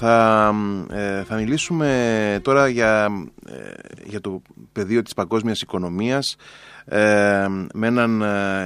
θα, 0.00 0.54
ε, 0.92 1.22
θα 1.22 1.36
μιλήσουμε 1.36 2.40
τώρα 2.42 2.68
για, 2.68 3.08
ε, 3.48 3.54
για 4.04 4.20
το 4.20 4.42
πεδίο 4.72 5.02
της 5.02 5.14
παγκόσμιας 5.14 5.60
οικονομίας 5.60 6.36
ε, 6.84 7.46
με 7.74 7.86
έναν 7.86 8.22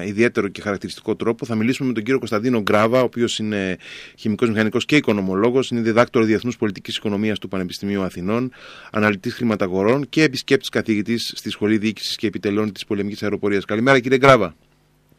ιδιαίτερο 0.06 0.48
και 0.48 0.60
χαρακτηριστικό 0.60 1.16
τρόπο. 1.16 1.46
Θα 1.46 1.54
μιλήσουμε 1.54 1.88
με 1.88 1.94
τον 1.94 2.02
κύριο 2.02 2.18
Κωνσταντίνο 2.18 2.60
Γκράβα, 2.60 3.00
ο 3.00 3.04
οποίος 3.04 3.38
είναι 3.38 3.76
χημικός 4.18 4.48
μηχανικός 4.48 4.84
και 4.84 4.96
οικονομολόγος, 4.96 5.70
είναι 5.70 5.80
διδάκτορο 5.80 6.24
Διεθνούς 6.24 6.56
Πολιτικής 6.56 6.96
Οικονομίας 6.96 7.38
του 7.38 7.48
Πανεπιστημίου 7.48 8.02
Αθηνών, 8.02 8.52
αναλυτής 8.92 9.34
χρηματαγορών 9.34 10.08
και 10.08 10.22
επισκέπτης 10.22 10.68
καθηγητής 10.68 11.32
στη 11.36 11.50
Σχολή 11.50 11.78
Διοίκησης 11.78 12.16
και 12.16 12.26
Επιτελών 12.26 12.72
της 12.72 12.84
Πολεμικής 12.84 13.22
Αεροπορίας. 13.22 13.64
Καλημέρα 13.64 13.98
κύριε 13.98 14.18
Γκράβα. 14.18 14.54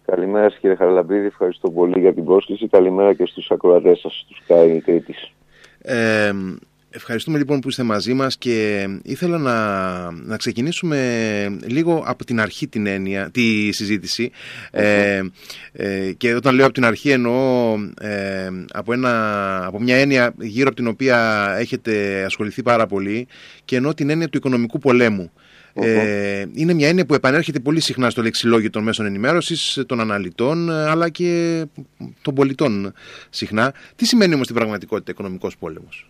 Καλημέρα 0.06 0.50
κύριε 0.50 0.76
Χαραλαμπίδη, 0.76 1.26
ευχαριστώ 1.26 1.70
πολύ 1.70 2.00
για 2.00 2.14
την 2.14 2.26
πρόσκληση. 2.26 2.68
Καλημέρα 2.68 3.14
και 3.14 3.26
στους 3.26 3.52
ακροατές 3.52 4.00
σας, 4.00 4.26
τους 4.28 4.42
Κάι 4.48 4.82
Κρήτης. 4.82 5.30
Ε, 5.86 6.34
ευχαριστούμε 6.90 7.38
λοιπόν 7.38 7.60
που 7.60 7.70
είστε 7.70 7.84
μαζί 7.84 8.14
μας 8.14 8.38
και 8.38 8.88
ήθελα 9.04 9.38
να, 9.38 10.12
να 10.12 10.38
ξεκινήσουμε 10.38 11.58
λίγο 11.66 12.04
από 12.06 12.26
την 12.26 12.40
αρχή 12.40 12.68
την 12.68 12.86
έννοια, 12.86 13.30
τη 13.32 13.72
συζήτηση 13.72 14.32
ε, 14.72 15.22
ε, 15.72 16.12
και 16.12 16.34
όταν 16.34 16.56
λέω 16.56 16.66
από 16.66 16.74
την 16.74 16.86
αρχή 16.86 17.10
εννοώ 17.10 17.74
ε, 18.02 18.50
από, 18.72 18.94
ένα, 18.94 19.66
από 19.66 19.82
μια 19.82 19.96
έννοια 19.96 20.34
γύρω 20.40 20.68
από 20.68 20.76
την 20.76 20.88
οποία 20.88 21.48
έχετε 21.60 22.24
ασχοληθεί 22.24 22.62
πάρα 22.62 22.88
πολύ 22.88 23.28
και 23.66 23.76
εννοώ 23.76 23.94
την 23.94 24.10
έννοια 24.10 24.30
του 24.30 24.38
οικονομικού 24.38 24.80
πολέμου. 24.80 25.32
Ε, 25.82 26.46
είναι 26.54 26.74
μια 26.74 26.88
έννοια 26.88 27.06
που 27.06 27.14
επανέρχεται 27.14 27.60
πολύ 27.60 27.80
συχνά 27.80 28.10
στο 28.10 28.22
λεξιλόγιο 28.22 28.70
των 28.70 28.84
μέσων 28.84 29.06
ενημέρωσης, 29.06 29.84
των 29.88 30.00
αναλυτών, 30.00 30.70
αλλά 30.72 31.10
και 31.10 31.64
των 32.22 32.34
πολιτών 32.34 32.94
συχνά. 33.30 33.74
Τι 33.96 34.06
σημαίνει 34.06 34.34
όμως 34.34 34.46
στην 34.46 34.58
πραγματικότητα 34.58 35.12
οικονομικός 35.12 35.58
πόλεμος; 35.58 36.10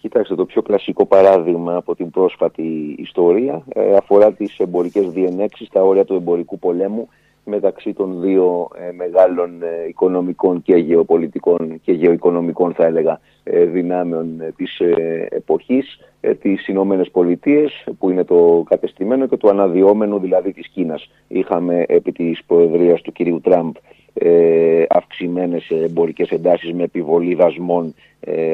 Κοιτάξτε, 0.00 0.34
το 0.34 0.44
πιο 0.44 0.62
κλασικό 0.62 1.06
παράδειγμα 1.06 1.76
από 1.76 1.94
την 1.94 2.10
πρόσφατη 2.10 2.94
ιστορία 2.98 3.62
ε, 3.68 3.96
αφορά 3.96 4.32
τις 4.32 4.58
εμπορικές 4.58 5.10
διενέξεις, 5.10 5.68
τα 5.68 5.82
όρια 5.82 6.04
του 6.04 6.14
εμπορικού 6.14 6.58
πολέμου 6.58 7.08
μεταξύ 7.46 7.92
των 7.92 8.20
δύο 8.20 8.68
ε, 8.88 8.92
μεγάλων 8.92 9.62
ε, 9.62 9.88
οικονομικών 9.88 10.62
και 10.62 10.74
γεωπολιτικών 10.76 11.80
και 11.82 11.92
γεωοικονομικών 11.92 12.74
θα 12.74 12.84
έλεγα 12.84 13.20
ε, 13.42 13.64
δυνάμεων 13.64 14.42
της 14.56 14.80
εποχής, 15.28 16.00
τις 16.40 16.68
Ηνωμένες 16.68 17.10
Πολιτείες 17.10 17.86
που 17.98 18.10
είναι 18.10 18.24
το 18.24 18.64
κατεστημένο 18.68 19.26
και 19.26 19.36
το 19.36 19.48
αναδυόμενο 19.48 20.18
δηλαδή 20.18 20.52
της 20.52 20.68
Κίνας. 20.68 21.10
Είχαμε 21.28 21.84
επί 21.88 22.12
της 22.12 22.44
προεδρίας 22.44 23.02
του 23.02 23.12
κυρίου 23.12 23.40
Τραμπ 23.40 23.74
ε, 24.14 24.84
αυξημένες 24.88 25.70
εμπορικές 25.70 26.28
εντάσεις 26.30 26.72
με 26.72 26.82
επιβολή 26.82 27.34
δασμών 27.34 27.94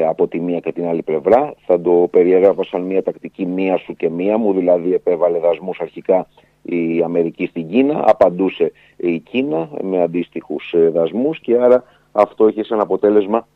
από 0.07 0.27
τη 0.27 0.39
μία 0.39 0.59
και 0.59 0.71
την 0.71 0.85
άλλη 0.85 1.01
πλευρά. 1.01 1.53
Θα 1.65 1.81
το 1.81 2.07
περιέγραφα 2.11 2.63
σαν 2.63 2.81
μια 2.81 3.03
τακτική 3.03 3.45
μία 3.45 3.77
σου 3.77 3.95
και 3.95 4.09
μία 4.09 4.37
μου, 4.37 4.53
δηλαδή 4.53 4.93
επέβαλε 4.93 5.37
δασμούς 5.37 5.79
αρχικά 5.79 6.27
η 6.63 7.01
Αμερική 7.03 7.45
στην 7.45 7.67
Κίνα, 7.67 8.03
απαντούσε 8.05 8.71
η 8.97 9.19
Κίνα 9.19 9.69
με 9.81 10.01
αντίστοιχους 10.01 10.73
ε, 10.73 10.89
δασμούς 10.89 11.39
και 11.39 11.57
άρα 11.57 11.83
αυτό 12.11 12.47
είχε 12.47 12.63
σαν 12.63 12.79
αποτέλεσμα 12.79 13.47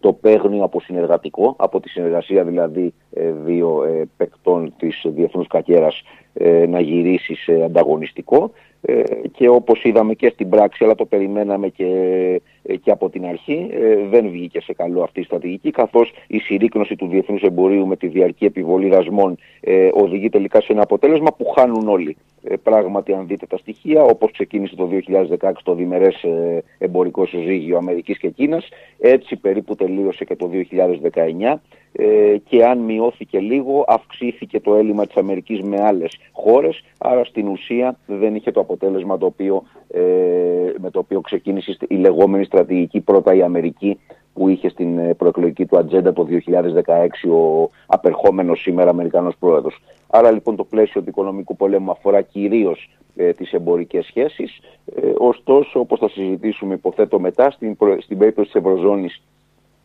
το 0.00 0.12
παίγνιο 0.12 0.64
από 0.64 0.80
συνεργατικό, 0.80 1.54
από 1.58 1.80
τη 1.80 1.88
συνεργασία 1.88 2.44
δηλαδή 2.44 2.94
ε, 3.10 3.30
δύο 3.30 3.84
ε, 3.84 4.08
παικτών 4.16 4.72
της 4.78 5.04
διεθνούς 5.04 5.46
κακέρας 5.46 6.02
να 6.68 6.80
γυρίσει 6.80 7.34
σε 7.34 7.62
ανταγωνιστικό. 7.64 8.50
Και 9.32 9.48
όπως 9.48 9.84
είδαμε 9.84 10.14
και 10.14 10.28
στην 10.28 10.48
πράξη 10.48 10.84
αλλά 10.84 10.94
το 10.94 11.04
περιμέναμε 11.04 11.68
και, 11.68 11.86
και 12.82 12.90
από 12.90 13.10
την 13.10 13.26
αρχή 13.26 13.70
δεν 14.10 14.30
βγήκε 14.30 14.60
σε 14.60 14.72
καλό 14.72 15.02
αυτή 15.02 15.20
η 15.20 15.24
στρατηγική 15.24 15.70
καθώς 15.70 16.12
η 16.26 16.38
συρρήκνωση 16.38 16.96
του 16.96 17.06
διεθνούς 17.06 17.42
εμπορίου 17.42 17.86
με 17.86 17.96
τη 17.96 18.06
διαρκή 18.06 18.44
επιβολή 18.44 18.88
δασμών 18.88 19.36
οδηγεί 19.92 20.28
τελικά 20.28 20.60
σε 20.60 20.72
ένα 20.72 20.82
αποτέλεσμα 20.82 21.32
που 21.32 21.44
χάνουν 21.46 21.88
όλοι. 21.88 22.16
Ε, 22.46 22.56
πράγματι 22.56 23.12
αν 23.12 23.26
δείτε 23.26 23.46
τα 23.46 23.56
στοιχεία, 23.56 24.02
όπως 24.02 24.30
ξεκίνησε 24.30 24.74
το 24.76 24.88
2016 25.40 25.52
το 25.62 25.74
διμερές 25.74 26.22
ε, 26.22 26.62
εμπορικό 26.78 27.26
συζύγιο 27.26 27.76
Αμερικής 27.76 28.18
και 28.18 28.30
Κίνας, 28.30 28.68
έτσι 28.98 29.36
περίπου 29.36 29.74
τελείωσε 29.74 30.24
και 30.24 30.36
το 30.36 30.50
2019 31.44 31.54
ε, 31.92 32.36
και 32.48 32.64
αν 32.64 32.78
μειώθηκε 32.78 33.38
λίγο 33.38 33.84
αυξήθηκε 33.88 34.60
το 34.60 34.74
έλλειμμα 34.74 35.06
της 35.06 35.16
Αμερικής 35.16 35.62
με 35.62 35.82
άλλες 35.82 36.18
χώρες, 36.32 36.84
άρα 36.98 37.24
στην 37.24 37.48
ουσία 37.48 37.98
δεν 38.06 38.34
είχε 38.34 38.50
το 38.50 38.60
αποτέλεσμα 38.60 39.18
το 39.18 39.26
οποίο, 39.26 39.62
με 40.78 40.90
το 40.90 40.98
οποίο 40.98 41.20
ξεκίνησε 41.20 41.76
η 41.88 41.94
λεγόμενη 41.94 42.46
στρατηγική 42.54 43.00
πρώτα 43.00 43.34
η 43.34 43.42
Αμερική 43.42 43.98
που 44.34 44.48
είχε 44.48 44.68
στην 44.68 45.16
προεκλογική 45.16 45.66
του 45.66 45.78
ατζέντα 45.78 46.12
το 46.12 46.26
2016 46.30 47.30
ο 47.30 47.70
απερχόμενος 47.86 48.60
σήμερα 48.60 48.90
Αμερικανός 48.90 49.36
Πρόεδρος. 49.38 49.82
Άρα 50.06 50.30
λοιπόν 50.30 50.56
το 50.56 50.64
πλαίσιο 50.64 51.02
του 51.02 51.08
οικονομικού 51.08 51.56
πολέμου 51.56 51.90
αφορά 51.90 52.20
κυρίως 52.22 52.90
ε, 53.16 53.32
τις 53.32 53.52
εμπορικές 53.52 54.04
σχέσεις. 54.06 54.58
Ε, 54.94 55.12
ωστόσο, 55.18 55.80
όπως 55.80 55.98
θα 55.98 56.08
συζητήσουμε 56.08 56.74
υποθέτω 56.74 57.18
μετά, 57.18 57.50
στην, 57.50 57.76
στην 57.98 58.18
περίπτωση 58.18 58.50
της 58.50 58.60
Ευρωζώνης 58.60 59.22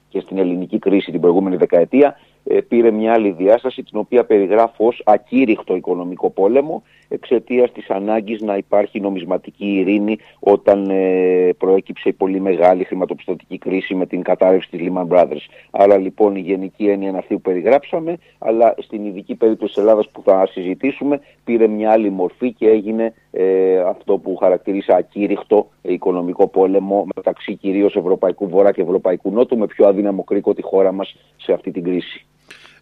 και 0.09 0.19
στην 0.19 0.38
ελληνική 0.38 0.80
κρίση 0.80 1.12
την 1.12 1.22
προηγούμενη 1.22 1.56
δεκαετία, 1.56 2.16
ε, 2.38 2.38
πήρε 2.67 2.91
μια 2.91 3.13
άλλη 3.13 3.31
διάσταση 3.31 3.83
την 3.83 4.00
οποία 4.00 4.25
περιγράφω 4.25 4.88
ως 4.88 5.01
ακήρυχτο 5.05 5.75
οικονομικό 5.75 6.29
πόλεμο 6.29 6.83
εξαιτίας 7.09 7.72
της 7.72 7.89
ανάγκης 7.89 8.41
να 8.41 8.57
υπάρχει 8.57 9.00
νομισματική 9.00 9.66
ειρήνη 9.66 10.17
όταν 10.39 10.89
ε, 10.89 11.53
προέκυψε 11.57 12.09
η 12.09 12.13
πολύ 12.13 12.39
μεγάλη 12.39 12.83
χρηματοπιστωτική 12.83 13.57
κρίση 13.57 13.95
με 13.95 14.05
την 14.05 14.22
κατάρρευση 14.22 14.69
της 14.69 14.79
Lehman 14.83 15.07
Brothers. 15.07 15.45
Άρα 15.72 15.97
λοιπόν 15.97 16.35
η 16.35 16.39
γενική 16.39 16.88
έννοια 16.88 17.09
είναι 17.09 17.17
αυτή 17.17 17.33
που 17.33 17.41
περιγράψαμε 17.41 18.17
αλλά 18.38 18.75
στην 18.77 19.06
ειδική 19.06 19.35
περίπτωση 19.35 19.73
της 19.73 19.83
Ελλάδας 19.83 20.09
που 20.09 20.21
θα 20.25 20.47
συζητήσουμε 20.51 21.19
πήρε 21.44 21.67
μια 21.67 21.91
άλλη 21.91 22.09
μορφή 22.09 22.53
και 22.53 22.69
έγινε 22.69 23.13
ε, 23.31 23.79
αυτό 23.79 24.17
που 24.17 24.35
χαρακτηρίσα 24.35 24.95
ακήρυχτο 24.95 25.69
οικονομικό 25.81 26.47
πόλεμο 26.47 27.07
μεταξύ 27.16 27.56
κυρίως 27.56 27.95
Ευρωπαϊκού 27.95 28.50
Βορρά 28.50 28.71
και 28.71 28.81
Ευρωπαϊκού 28.81 29.31
Νότου 29.31 29.57
με 29.57 29.66
πιο 29.66 29.88
αδύναμο 29.88 30.23
κρίκο 30.23 30.53
τη 30.53 30.61
χώρα 30.61 30.91
μας 30.91 31.16
σε 31.38 31.53
αυτή 31.53 31.71
την 31.71 31.83
κρίση. 31.83 32.25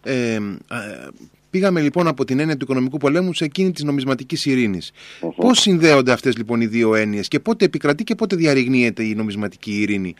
Ε, 0.04 0.38
πήγαμε 1.50 1.80
λοιπόν 1.80 2.06
από 2.06 2.24
την 2.24 2.40
έννοια 2.40 2.56
του 2.56 2.64
οικονομικού 2.64 2.96
πολέμου 2.96 3.32
σε 3.32 3.44
εκείνη 3.44 3.70
της 3.72 3.84
νομισματικής 3.84 4.46
ειρήνης. 4.46 4.92
Uh-huh. 5.22 5.30
Πώς 5.36 5.58
συνδέονται 5.58 6.12
αυτές 6.12 6.36
λοιπόν 6.36 6.60
οι 6.60 6.66
δύο 6.66 6.94
έννοιες 6.94 7.28
και 7.28 7.40
πότε 7.40 7.64
επικρατεί 7.64 8.04
και 8.04 8.14
πότε 8.14 8.36
διαρριγνύεται 8.36 9.02
η 9.02 9.14
νομισματική 9.14 9.80
ειρήνη; 9.80 10.14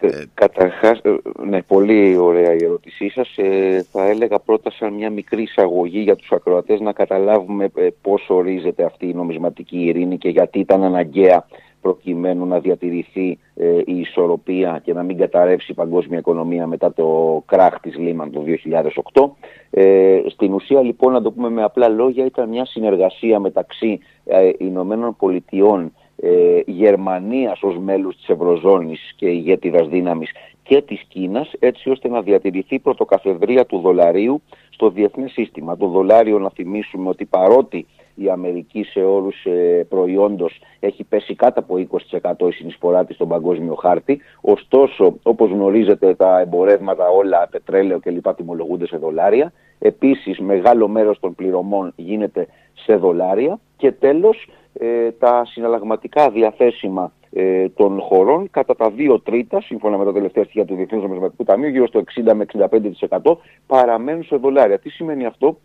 Ε, 0.00 0.22
καταρχάς, 0.34 1.00
ε, 1.02 1.14
ναι, 1.48 1.62
πολύ 1.62 2.16
ωραία 2.16 2.52
η 2.54 2.64
ερώτησή 2.64 3.08
σας. 3.08 3.36
Ε, 3.36 3.86
θα 3.92 4.08
έλεγα 4.08 4.38
πρώτα 4.38 4.70
σαν 4.70 4.94
μια 4.94 5.10
μικρή 5.10 5.42
εισαγωγή 5.42 6.00
για 6.00 6.16
τους 6.16 6.32
ακροατές 6.32 6.80
να 6.80 6.92
καταλάβουμε 6.92 7.70
ε, 7.74 7.86
πώς 8.02 8.26
ορίζεται 8.28 8.84
αυτή 8.84 9.06
η 9.06 9.14
νομισματική 9.14 9.78
ειρήνη 9.78 10.18
και 10.18 10.28
γιατί 10.28 10.58
ήταν 10.58 10.82
αναγκαία 10.82 11.46
προκειμένου 11.80 12.46
να 12.46 12.58
διατηρηθεί 12.60 13.38
ε, 13.54 13.78
η 13.84 13.98
ισορροπία 13.98 14.80
και 14.84 14.92
να 14.92 15.02
μην 15.02 15.16
καταρρεύσει 15.16 15.72
η 15.72 15.74
παγκόσμια 15.74 16.18
οικονομία 16.18 16.66
μετά 16.66 16.92
το 16.92 17.42
κράχ 17.46 17.80
της 17.80 17.96
Λίμαν 17.96 18.30
το 18.30 18.44
2008. 19.12 19.30
Ε, 19.70 20.20
στην 20.26 20.52
ουσία 20.52 20.82
λοιπόν 20.82 21.12
να 21.12 21.22
το 21.22 21.32
πούμε 21.32 21.50
με 21.50 21.62
απλά 21.62 21.88
λόγια 21.88 22.24
ήταν 22.24 22.48
μια 22.48 22.64
συνεργασία 22.64 23.40
μεταξύ 23.40 23.98
ε, 24.24 24.50
Ηνωμένων 24.58 25.16
Πολιτειών 25.16 25.92
ε, 26.16 26.60
Γερμανίας 26.66 27.62
ως 27.62 27.78
μέλους 27.78 28.16
της 28.16 28.28
Ευρωζώνης 28.28 29.12
και 29.16 29.28
ηγέτιδας 29.28 29.88
δύναμης 29.88 30.30
και 30.62 30.82
της 30.82 31.02
Κίνας 31.08 31.52
έτσι 31.58 31.90
ώστε 31.90 32.08
να 32.08 32.22
διατηρηθεί 32.22 32.74
η 32.74 32.78
πρωτοκαθεδρία 32.78 33.66
του 33.66 33.78
δολαρίου 33.78 34.42
στο 34.70 34.90
διεθνές 34.90 35.32
σύστημα. 35.32 35.76
Το 35.76 35.86
δολάριο 35.86 36.38
να 36.38 36.50
θυμίσουμε 36.50 37.08
ότι 37.08 37.24
παρότι 37.24 37.86
η 38.18 38.30
Αμερική 38.30 38.82
σε 38.82 39.00
όρους 39.00 39.44
ε, 39.44 39.86
προϊόντος 39.88 40.60
έχει 40.80 41.04
πέσει 41.04 41.34
κάτω 41.34 41.60
από 41.60 41.86
20% 42.40 42.48
η 42.48 42.52
συνεισφορά 42.52 43.04
της 43.04 43.14
στον 43.14 43.28
παγκόσμιο 43.28 43.74
χάρτη. 43.74 44.20
Ωστόσο, 44.40 45.18
όπως 45.22 45.50
γνωρίζετε, 45.50 46.14
τα 46.14 46.40
εμπορεύματα 46.40 47.08
όλα, 47.08 47.48
πετρέλαιο 47.50 48.00
κλπ. 48.00 48.34
τιμολογούνται 48.34 48.86
σε 48.86 48.96
δολάρια. 48.96 49.52
Επίσης, 49.78 50.38
μεγάλο 50.38 50.88
μέρος 50.88 51.20
των 51.20 51.34
πληρωμών 51.34 51.92
γίνεται 51.96 52.46
σε 52.74 52.96
δολάρια. 52.96 53.60
Και 53.76 53.92
τέλος, 53.92 54.48
ε, 54.72 55.10
τα 55.10 55.42
συναλλαγματικά 55.44 56.30
διαθέσιμα 56.30 57.12
ε, 57.32 57.68
των 57.68 58.00
χωρών 58.00 58.50
κατά 58.50 58.76
τα 58.76 58.92
2 58.96 59.20
τρίτα, 59.24 59.60
σύμφωνα 59.60 59.98
με 59.98 60.04
τα 60.04 60.12
τελευταία 60.12 60.44
στοιχεία 60.44 60.64
του 60.64 60.74
Διεθνούς 60.74 61.02
Νομισματικού 61.02 61.44
Ταμείου, 61.44 61.68
γύρω 61.68 61.86
στο 61.86 62.02
60 62.26 62.34
με 62.34 62.44
65% 63.22 63.36
παραμένουν 63.66 64.22
σε 64.22 64.36
δολάρια. 64.36 64.78
Τι 64.78 64.90
σημαίνει 64.90 65.24
αυτό; 65.26 65.58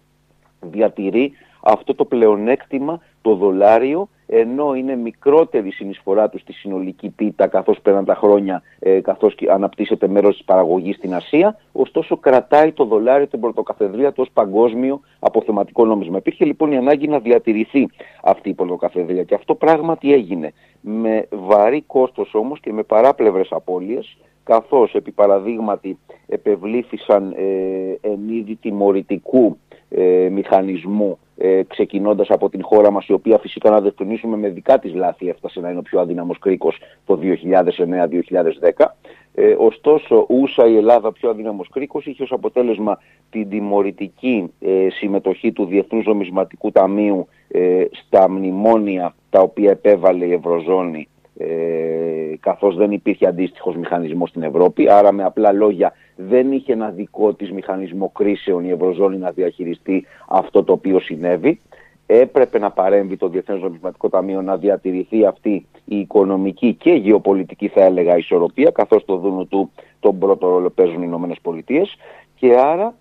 Διατηρεί 0.69 1.31
αυτό 1.63 1.95
το 1.95 2.05
πλεονέκτημα 2.05 3.01
το 3.21 3.35
δολάριο 3.35 4.07
ενώ 4.27 4.73
είναι 4.73 4.95
μικρότερη 4.95 5.67
η 5.67 5.71
συνεισφορά 5.71 6.29
του 6.29 6.39
στη 6.39 6.53
συνολική 6.53 7.09
πίτα 7.09 7.47
καθώς 7.47 7.79
πέραν 7.81 8.05
τα 8.05 8.15
χρόνια 8.15 8.61
ε, 8.79 8.99
καθώς 8.99 9.35
αναπτύσσεται 9.49 10.07
μέρος 10.07 10.35
της 10.35 10.45
παραγωγής 10.45 10.95
στην 10.95 11.13
Ασία 11.15 11.57
ωστόσο 11.71 12.17
κρατάει 12.17 12.71
το 12.71 12.85
δολάριο 12.85 13.27
την 13.27 13.39
πρωτοκαθεδρία 13.39 14.11
του 14.11 14.21
ως 14.21 14.29
παγκόσμιο 14.33 15.01
αποθεματικό 15.19 15.85
νόμισμα. 15.85 16.17
Υπήρχε 16.17 16.45
λοιπόν 16.45 16.71
η 16.71 16.77
ανάγκη 16.77 17.07
να 17.07 17.19
διατηρηθεί 17.19 17.89
αυτή 18.23 18.49
η 18.49 18.53
πρωτοκαθεδρία 18.53 19.23
και 19.23 19.35
αυτό 19.35 19.55
πράγματι 19.55 20.13
έγινε 20.13 20.53
με 20.81 21.27
βαρύ 21.31 21.81
κόστος 21.81 22.33
όμως 22.33 22.59
και 22.59 22.73
με 22.73 22.83
παράπλευρες 22.83 23.47
απώλειες 23.51 24.17
καθώς 24.43 24.93
επί 24.93 25.11
παραδείγματι 25.11 25.97
επευλήθησαν 26.27 27.33
ε, 27.37 28.09
εν 28.09 28.19
είδη 28.29 28.55
τιμωρητικού 28.55 29.57
ε, 29.89 30.29
μηχανισμού 30.31 31.17
ε, 31.37 31.61
ξεκινώντας 31.67 32.29
από 32.29 32.49
την 32.49 32.63
χώρα 32.63 32.91
μας 32.91 33.07
η 33.07 33.13
οποία 33.13 33.37
φυσικά 33.37 33.69
να 33.69 33.81
δευτονίσουμε 33.81 34.37
με 34.37 34.49
δικά 34.49 34.79
της 34.79 34.93
λάθη 34.93 35.29
έφτασε 35.29 35.59
να 35.59 35.69
είναι 35.69 35.79
ο 35.79 35.81
πιο 35.81 35.99
αδύναμος 35.99 36.39
κρίκος 36.39 36.77
το 37.05 37.19
2009-2010 38.75 38.85
ε, 39.35 39.55
ωστόσο 39.57 40.25
ούσα 40.29 40.67
η 40.67 40.75
Ελλάδα 40.75 41.11
πιο 41.11 41.29
αδύναμος 41.29 41.69
κρίκος 41.69 42.05
είχε 42.05 42.23
ως 42.23 42.31
αποτέλεσμα 42.31 42.99
την 43.29 43.49
τιμωρητική 43.49 44.51
ε, 44.59 44.87
συμμετοχή 44.89 45.51
του 45.51 45.65
Διεθνούς 45.65 46.05
Νομισματικού 46.05 46.71
Ταμείου 46.71 47.27
ε, 47.47 47.85
στα 47.91 48.29
μνημόνια 48.29 49.15
τα 49.29 49.41
οποία 49.41 49.71
επέβαλε 49.71 50.25
η 50.25 50.33
Ευρωζώνη 50.33 51.07
ε, 51.37 52.35
καθώς 52.39 52.75
δεν 52.75 52.91
υπήρχε 52.91 53.27
αντίστοιχος 53.27 53.75
μηχανισμός 53.75 54.29
στην 54.29 54.43
Ευρώπη. 54.43 54.89
Άρα 54.89 55.11
με 55.11 55.23
απλά 55.23 55.51
λόγια 55.51 55.93
δεν 56.15 56.51
είχε 56.51 56.73
ένα 56.73 56.89
δικό 56.89 57.33
της 57.33 57.51
μηχανισμό 57.51 58.09
κρίσεων 58.09 58.65
η 58.65 58.69
Ευρωζώνη 58.69 59.17
να 59.17 59.31
διαχειριστεί 59.31 60.05
αυτό 60.27 60.63
το 60.63 60.73
οποίο 60.73 60.99
συνέβη. 60.99 61.59
Έπρεπε 62.05 62.59
να 62.59 62.71
παρέμβει 62.71 63.17
το 63.17 63.27
Διεθνές 63.27 63.61
Νομισματικό 63.61 64.09
Ταμείο 64.09 64.41
να 64.41 64.57
διατηρηθεί 64.57 65.25
αυτή 65.25 65.65
η 65.85 65.99
οικονομική 65.99 66.73
και 66.73 66.91
γεωπολιτική 66.91 67.67
θα 67.67 67.83
έλεγα 67.83 68.17
ισορροπία 68.17 68.71
καθώς 68.71 69.05
το 69.05 69.17
δούνου 69.17 69.47
του 69.47 69.71
τον 69.99 70.17
πρώτο 70.17 70.49
ρόλο 70.49 70.69
παίζουν 70.69 71.01
οι 71.01 71.05
Ηνωμένες 71.07 71.37
Πολιτείες 71.41 71.95
και 72.35 72.55
άρα 72.57 72.93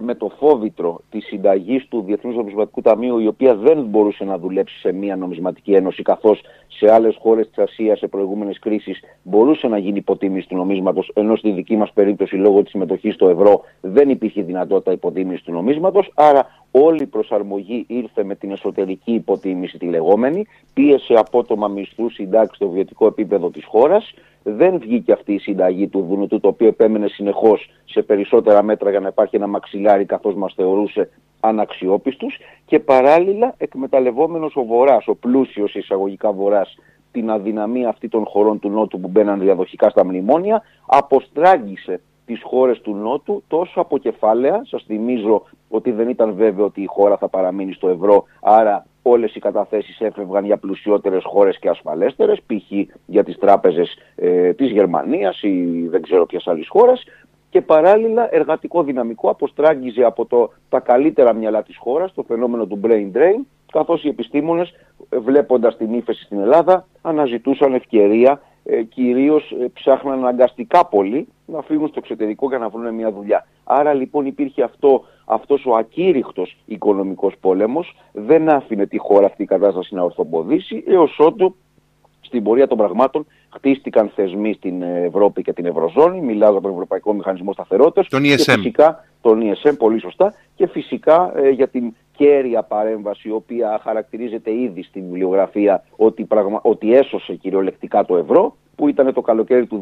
με 0.00 0.14
το 0.14 0.30
φόβητρο 0.38 1.00
της 1.10 1.26
συνταγής 1.26 1.88
του 1.88 2.02
Διεθνούς 2.06 2.36
Νομισματικού 2.36 2.80
Ταμείου 2.80 3.18
η 3.18 3.26
οποία 3.26 3.54
δεν 3.54 3.82
μπορούσε 3.82 4.24
να 4.24 4.38
δουλέψει 4.38 4.78
σε 4.78 4.92
μια 4.92 5.16
νομισματική 5.16 5.72
ένωση 5.72 6.02
καθώς 6.02 6.40
σε 6.68 6.92
άλλες 6.92 7.16
χώρες 7.20 7.48
της 7.48 7.58
Ασίας 7.58 7.98
σε 7.98 8.06
προηγούμενες 8.06 8.58
κρίσεις 8.58 9.00
μπορούσε 9.22 9.68
να 9.68 9.78
γίνει 9.78 9.98
υποτίμηση 9.98 10.48
του 10.48 10.56
νομίσματος 10.56 11.10
ενώ 11.14 11.36
στη 11.36 11.50
δική 11.50 11.76
μας 11.76 11.92
περίπτωση 11.92 12.36
λόγω 12.36 12.62
της 12.62 12.70
συμμετοχής 12.70 13.14
στο 13.14 13.28
ευρώ 13.28 13.60
δεν 13.80 14.10
υπήρχε 14.10 14.42
δυνατότητα 14.42 14.92
υποτίμησης 14.92 15.42
του 15.42 15.52
νομίσματος 15.52 16.10
άρα 16.14 16.59
όλη 16.70 17.02
η 17.02 17.06
προσαρμογή 17.06 17.84
ήρθε 17.88 18.24
με 18.24 18.34
την 18.34 18.50
εσωτερική 18.50 19.12
υποτίμηση 19.12 19.78
τη 19.78 19.86
λεγόμενη, 19.86 20.46
πίεσε 20.74 21.14
απότομα 21.14 21.68
μισθού 21.68 22.10
συντάξει 22.10 22.54
στο 22.54 22.68
βιωτικό 22.68 23.06
επίπεδο 23.06 23.50
της 23.50 23.64
χώρας, 23.64 24.14
δεν 24.42 24.78
βγήκε 24.78 25.12
αυτή 25.12 25.32
η 25.32 25.38
συνταγή 25.38 25.88
του 25.88 26.06
Δουνουτού, 26.08 26.40
το 26.40 26.48
οποίο 26.48 26.66
επέμενε 26.66 27.08
συνεχώς 27.08 27.70
σε 27.84 28.02
περισσότερα 28.02 28.62
μέτρα 28.62 28.90
για 28.90 29.00
να 29.00 29.08
υπάρχει 29.08 29.36
ένα 29.36 29.46
μαξιλάρι 29.46 30.04
καθώς 30.04 30.34
μας 30.34 30.52
θεωρούσε 30.56 31.08
αναξιόπιστους 31.40 32.38
και 32.66 32.78
παράλληλα 32.78 33.54
εκμεταλλευόμενος 33.58 34.56
ο 34.56 34.64
Βορράς, 34.64 35.06
ο 35.06 35.14
πλούσιος 35.14 35.74
εισαγωγικά 35.74 36.32
Βορράς, 36.32 36.78
την 37.12 37.30
αδυναμία 37.30 37.88
αυτή 37.88 38.08
των 38.08 38.24
χωρών 38.24 38.58
του 38.58 38.70
Νότου 38.70 39.00
που 39.00 39.08
μπαίναν 39.08 39.40
διαδοχικά 39.40 39.90
στα 39.90 40.04
μνημόνια, 40.04 40.62
αποστράγγισε 40.86 42.00
τις 42.32 42.42
χώρες 42.42 42.80
του 42.80 42.94
Νότου 42.94 43.42
τόσο 43.48 43.80
από 43.80 43.98
κεφάλαια, 43.98 44.62
σας 44.66 44.82
θυμίζω 44.86 45.42
ότι 45.68 45.90
δεν 45.90 46.08
ήταν 46.08 46.34
βέβαιο 46.34 46.64
ότι 46.64 46.82
η 46.82 46.86
χώρα 46.86 47.16
θα 47.16 47.28
παραμείνει 47.28 47.72
στο 47.72 47.88
ευρώ, 47.88 48.24
άρα 48.40 48.86
όλες 49.02 49.34
οι 49.34 49.40
καταθέσεις 49.40 50.00
έφευγαν 50.00 50.44
για 50.44 50.56
πλουσιότερες 50.56 51.22
χώρες 51.24 51.58
και 51.58 51.68
ασφαλέστερες, 51.68 52.40
π.χ. 52.46 52.72
για 53.06 53.24
τις 53.24 53.38
τράπεζες 53.38 53.96
ε, 54.16 54.52
της 54.52 54.70
Γερμανίας 54.70 55.42
ή 55.42 55.86
δεν 55.88 56.02
ξέρω 56.02 56.26
ποιας 56.26 56.46
άλλης 56.46 56.68
χώρας, 56.68 57.04
και 57.50 57.60
παράλληλα 57.60 58.34
εργατικό 58.34 58.82
δυναμικό 58.82 59.30
αποστράγγιζε 59.30 60.04
από 60.04 60.26
το, 60.26 60.52
τα 60.68 60.80
καλύτερα 60.80 61.32
μυαλά 61.32 61.62
της 61.62 61.76
χώρας, 61.76 62.14
το 62.14 62.22
φαινόμενο 62.22 62.66
του 62.66 62.80
brain 62.82 63.16
drain, 63.16 63.40
καθώς 63.72 64.04
οι 64.04 64.08
επιστήμονες 64.08 64.72
ε, 65.08 65.18
βλέποντας 65.18 65.76
την 65.76 65.94
ύφεση 65.94 66.24
στην 66.24 66.40
Ελλάδα 66.40 66.86
αναζητούσαν 67.02 67.74
ευκαιρία 67.74 68.40
ε, 68.64 68.82
κυρίως 68.82 69.50
ε, 69.60 69.68
ψάχναν 69.72 70.18
αναγκαστικά 70.18 70.86
πολύ 70.86 71.28
να 71.46 71.62
φύγουν 71.62 71.88
στο 71.88 71.98
εξωτερικό 71.98 72.48
για 72.48 72.58
να 72.58 72.68
βρουν 72.68 72.94
μια 72.94 73.12
δουλειά. 73.12 73.46
Άρα 73.64 73.94
λοιπόν 73.94 74.26
υπήρχε 74.26 74.62
αυτό, 74.62 75.04
αυτός 75.24 75.66
ο 75.66 75.74
ακήρυχτος 75.74 76.56
οικονομικός 76.64 77.34
πόλεμος, 77.40 77.96
δεν 78.12 78.48
άφηνε 78.48 78.86
τη 78.86 78.98
χώρα 78.98 79.26
αυτή 79.26 79.42
η 79.42 79.46
κατάσταση 79.46 79.94
να 79.94 80.02
ορθοποδήσει, 80.02 80.84
έως 80.86 81.16
ότου 81.18 81.56
στην 82.20 82.42
πορεία 82.42 82.66
των 82.66 82.78
πραγμάτων 82.78 83.26
χτίστηκαν 83.54 84.10
θεσμοί 84.14 84.52
στην 84.52 84.82
Ευρώπη 84.82 85.42
και 85.42 85.52
την 85.52 85.66
Ευρωζώνη, 85.66 86.20
μιλάω 86.20 86.52
για 86.52 86.60
τον 86.60 86.72
Ευρωπαϊκό 86.72 87.12
Μηχανισμό 87.12 87.52
Σταθερότητας 87.52 88.08
τον 88.08 88.22
ESM. 88.22 88.36
και 88.36 88.52
φυσικά 88.52 89.04
τον 89.20 89.40
ESM, 89.42 89.74
πολύ 89.78 90.00
σωστά, 90.00 90.34
και 90.54 90.66
φυσικά 90.66 91.32
ε, 91.36 91.48
για 91.48 91.68
την 91.68 91.94
κέρια 92.20 92.62
παρέμβαση, 92.62 93.28
η 93.28 93.30
οποία 93.30 93.80
χαρακτηρίζεται 93.82 94.50
ήδη 94.54 94.82
στην 94.82 95.02
βιβλιογραφία 95.02 95.84
ότι, 95.96 96.24
πραγμα... 96.24 96.60
ότι 96.62 96.94
έσωσε 96.94 97.34
κυριολεκτικά 97.34 98.04
το 98.04 98.16
ευρώ, 98.16 98.56
που 98.76 98.88
ήταν 98.88 99.12
το 99.14 99.20
καλοκαίρι 99.20 99.66
του 99.66 99.80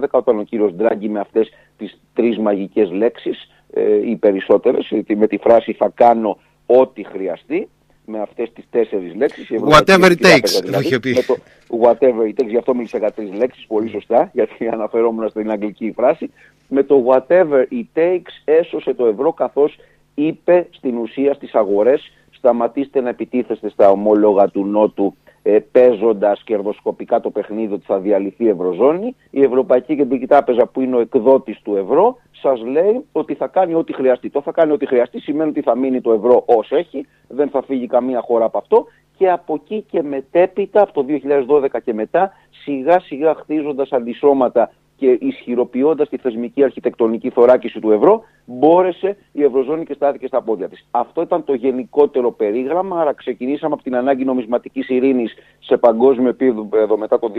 2012, 0.00 0.02
όταν 0.10 0.38
ο 0.38 0.42
κύριος 0.42 0.72
Ντράγκη 0.74 1.08
με 1.08 1.20
αυτές 1.20 1.48
τις 1.76 2.00
τρεις 2.14 2.38
μαγικές 2.38 2.90
λέξεις, 2.90 3.50
ε, 3.72 4.10
οι 4.10 4.16
περισσότερες, 4.16 4.92
με 5.16 5.26
τη 5.26 5.36
φράση 5.36 5.72
«θα 5.72 5.92
κάνω 5.94 6.38
ό,τι 6.66 7.04
χρειαστεί», 7.04 7.68
με 8.06 8.20
αυτές 8.20 8.52
τις 8.52 8.64
τέσσερις 8.70 9.14
λέξεις. 9.14 9.48
Whatever 9.50 10.10
it 10.10 10.20
takes, 10.20 10.62
δηλαδή, 10.62 11.00
πει. 11.00 11.14
Με 11.14 11.22
το 11.22 11.36
whatever 11.82 12.22
it 12.22 12.42
takes, 12.42 12.48
γι' 12.48 12.56
αυτό 12.56 12.74
μίλησα 12.74 12.98
για 12.98 13.10
τρεις 13.12 13.32
λέξεις, 13.32 13.66
πολύ 13.66 13.88
σωστά, 13.88 14.30
γιατί 14.32 14.68
αναφερόμουν 14.68 15.28
στην 15.28 15.50
αγγλική 15.50 15.92
φράση. 15.96 16.30
Με 16.68 16.82
το 16.82 17.04
whatever 17.06 17.64
it 17.70 17.98
takes 18.00 18.32
έσωσε 18.44 18.94
το 18.94 19.06
ευρώ 19.06 19.32
καθώς 19.32 19.78
είπε 20.26 20.66
στην 20.70 20.96
ουσία 20.96 21.34
στις 21.34 21.54
αγορές 21.54 22.12
σταματήστε 22.30 23.00
να 23.00 23.08
επιτίθεστε 23.08 23.68
στα 23.68 23.90
ομόλογα 23.90 24.48
του 24.48 24.66
Νότου 24.66 25.14
ε, 25.42 25.58
παίζοντας 25.72 26.42
κερδοσκοπικά 26.44 27.20
το 27.20 27.30
παιχνίδι 27.30 27.74
ότι 27.74 27.84
θα 27.86 27.98
διαλυθεί 27.98 28.44
η 28.44 28.48
Ευρωζώνη. 28.48 29.16
Η 29.30 29.42
Ευρωπαϊκή 29.42 29.96
Κεντρική 29.96 30.26
Τράπεζα, 30.26 30.66
που 30.66 30.80
είναι 30.80 30.96
ο 30.96 31.00
εκδότης 31.00 31.60
του 31.62 31.76
ευρώ, 31.76 32.16
σας 32.42 32.62
λέει 32.62 33.04
ότι 33.12 33.34
θα 33.34 33.46
κάνει 33.46 33.74
ό,τι 33.74 33.92
χρειαστεί. 33.92 34.30
Το 34.30 34.40
θα 34.42 34.52
κάνει 34.52 34.72
ό,τι 34.72 34.86
χρειαστεί 34.86 35.20
σημαίνει 35.20 35.50
ότι 35.50 35.60
θα 35.60 35.76
μείνει 35.76 36.00
το 36.00 36.12
ευρώ 36.12 36.42
ως 36.46 36.70
έχει, 36.70 37.06
δεν 37.28 37.48
θα 37.48 37.62
φύγει 37.62 37.86
καμία 37.86 38.20
χώρα 38.20 38.44
από 38.44 38.58
αυτό 38.58 38.86
και 39.16 39.30
από 39.30 39.54
εκεί 39.54 39.84
και 39.90 40.02
μετέπειτα, 40.02 40.82
από 40.82 40.92
το 40.92 41.04
2012 41.48 41.66
και 41.84 41.94
μετά, 41.94 42.32
σιγά 42.62 43.00
σιγά 43.00 43.34
χτίζοντας 43.34 43.92
αντισώματα 43.92 44.70
και 45.00 45.18
ισχυροποιώντας 45.20 46.08
τη 46.08 46.16
θεσμική 46.16 46.62
αρχιτεκτονική 46.64 47.30
θωράκιση 47.30 47.80
του 47.80 47.90
ευρώ, 47.90 48.22
μπόρεσε 48.44 49.16
η 49.32 49.42
Ευρωζώνη 49.42 49.84
και 49.84 49.94
στάθηκε 49.94 50.26
στα 50.26 50.42
πόδια 50.42 50.68
της. 50.68 50.86
Αυτό 50.90 51.22
ήταν 51.22 51.44
το 51.44 51.54
γενικότερο 51.54 52.32
περίγραμμα, 52.32 53.00
άρα 53.00 53.12
ξεκινήσαμε 53.12 53.74
από 53.74 53.82
την 53.82 53.96
ανάγκη 53.96 54.24
νομισματικής 54.24 54.88
ειρήνης 54.88 55.34
σε 55.58 55.76
παγκόσμιο 55.76 56.28
επίπεδο 56.28 56.96
μετά 56.96 57.18
το 57.18 57.32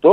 2008. 0.00 0.10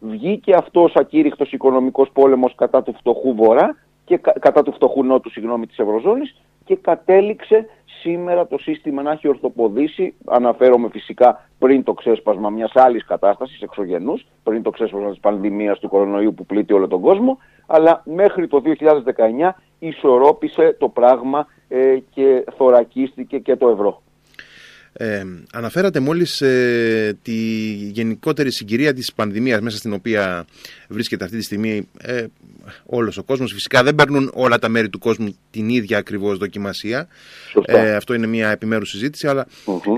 Βγήκε 0.00 0.54
αυτό 0.54 0.90
ακήρυχτος 0.94 1.52
οικονομικός 1.52 2.10
πόλεμος 2.12 2.54
κατά 2.54 2.82
του 2.82 2.94
φτωχού 2.98 3.34
Βορρά 3.34 3.76
και 4.04 4.16
κατά 4.16 4.62
του 4.62 4.72
φτωχού 4.72 5.04
Νότου, 5.04 5.30
συγγνώμη, 5.30 5.66
της 5.66 5.78
Ευρωζώνης 5.78 6.36
και 6.64 6.76
κατέληξε 6.76 7.66
σήμερα 8.00 8.46
το 8.46 8.58
σύστημα 8.58 9.02
να 9.02 9.10
έχει 9.10 9.28
ορθοποδήσει, 9.28 10.14
αναφέρομαι 10.24 10.88
φυσικά 10.88 11.48
πριν 11.58 11.82
το 11.82 11.92
ξέσπασμα 11.92 12.50
μιας 12.50 12.72
άλλης 12.74 13.04
κατάστασης 13.04 13.60
εξωγενούς, 13.60 14.26
πριν 14.42 14.62
το 14.62 14.70
ξέσπασμα 14.70 15.10
της 15.10 15.20
πανδημίας 15.20 15.78
του 15.78 15.88
κορονοϊού 15.88 16.34
που 16.34 16.46
πλήττει 16.46 16.72
όλο 16.72 16.88
τον 16.88 17.00
κόσμο, 17.00 17.38
αλλά 17.66 18.02
μέχρι 18.04 18.46
το 18.46 18.62
2019 18.64 19.54
ισορρόπησε 19.78 20.76
το 20.78 20.88
πράγμα 20.88 21.46
ε, 21.68 21.98
και 22.10 22.44
θωρακίστηκε 22.56 23.38
και 23.38 23.56
το 23.56 23.68
ευρώ. 23.68 24.02
Ε, 24.96 25.24
αναφέρατε 25.52 26.00
μόλις 26.00 26.40
ε, 26.40 27.18
τη 27.22 27.32
γενικότερη 27.92 28.52
συγκυρία 28.52 28.94
της 28.94 29.12
πανδημίας 29.12 29.60
μέσα 29.60 29.76
στην 29.76 29.92
οποία 29.92 30.46
βρίσκεται 30.88 31.24
αυτή 31.24 31.36
τη 31.36 31.42
στιγμή 31.42 31.88
ε, 32.00 32.24
όλος 32.86 33.18
ο 33.18 33.22
κόσμος. 33.22 33.52
Φυσικά 33.52 33.82
δεν 33.82 33.94
παίρνουν 33.94 34.30
όλα 34.34 34.58
τα 34.58 34.68
μέρη 34.68 34.88
του 34.88 34.98
κόσμου 34.98 35.36
την 35.50 35.68
ίδια 35.68 35.98
ακριβώς 35.98 36.38
δοκιμασία. 36.38 37.08
Ε, 37.64 37.94
αυτό 37.94 38.14
είναι 38.14 38.26
μια 38.26 38.50
επιμέρους 38.50 38.88
συζήτηση. 38.90 39.26
Αλλά 39.26 39.46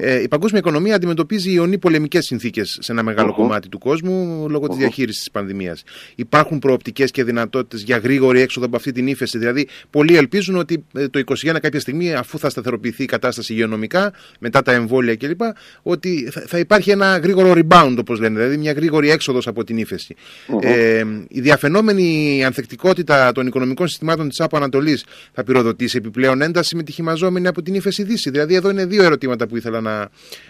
ε, 0.01 0.23
η 0.23 0.29
παγκόσμια 0.29 0.61
οικονομία 0.61 0.95
αντιμετωπίζει 0.95 1.53
ιονί 1.53 1.79
πολεμικές 1.79 2.25
συνθήκες 2.25 2.79
σε 2.81 2.93
ένα 2.93 3.03
μεγάλο 3.03 3.35
κομμάτι 3.35 3.69
του 3.69 3.79
κόσμου 3.79 4.47
λόγω 4.49 4.69
της 4.69 4.77
διαχείρισης 4.77 5.19
της 5.19 5.31
πανδημίας. 5.31 5.83
Υπάρχουν 6.15 6.59
προοπτικές 6.59 7.11
και 7.11 7.25
δυνατότητες 7.25 7.83
για 7.83 7.97
γρήγορη 7.97 8.41
έξοδο 8.41 8.67
από 8.67 8.77
αυτή 8.77 8.93
την 8.93 9.07
ύφεση. 9.07 9.39
Δηλαδή, 9.39 9.69
πολλοί 9.91 10.17
ελπίζουν 10.17 10.57
ότι 10.57 10.85
ε, 10.95 11.09
το 11.09 11.23
2021 11.27 11.57
κάποια 11.61 11.81
στιγμή, 11.81 12.15
αφού 12.15 12.39
θα 12.39 12.51
σταθεροποιηθεί 12.51 13.03
η 13.03 13.07
κατάσταση 13.07 13.53
υγειονομικά, 13.53 14.13
μετά 14.39 14.63
τα 14.63 14.73
εμβόλια 14.87 15.17
κλπ., 15.17 15.41
ότι 15.83 16.31
θα 16.47 16.59
υπάρχει 16.59 16.91
ένα 16.91 17.19
γρήγορο 17.19 17.53
rebound, 17.57 17.97
όπως 17.99 18.21
λένε, 18.21 18.39
δηλαδή 18.39 18.57
μια 18.57 18.73
γρήγορη 18.73 19.11
έξοδος 19.11 19.47
από 19.47 19.65
την 19.65 19.77
ύφεση. 19.77 20.15
Ε, 20.61 21.05
η 21.29 21.41
διαφαινόμενη 21.41 22.43
ανθεκτικότητα 22.45 23.33
των 23.33 23.47
οικονομικών 23.47 23.89
συστημάτων 23.89 24.29
της 24.29 24.41
ΑΠΟ 24.41 24.57
Ανατολής 24.57 25.05
θα 25.33 25.45
πυροδοτήσει 25.45 25.97
επιπλέον 25.97 26.43
ένταση 26.43 26.77
με 26.77 26.83
τη 26.83 26.93
χυμαζόμενη 26.93 27.47
από 27.47 27.63
την 27.63 27.75
ύφεση 27.75 28.03
Δύση. 28.03 28.31
Δηλαδή, 28.31 28.55
εδώ 28.55 28.71
είναι 28.71 28.87
δύο 28.87 29.03
ερωτήματα 29.03 29.47
που 29.47 29.57
ήθελα 29.57 29.81
να, 29.81 30.09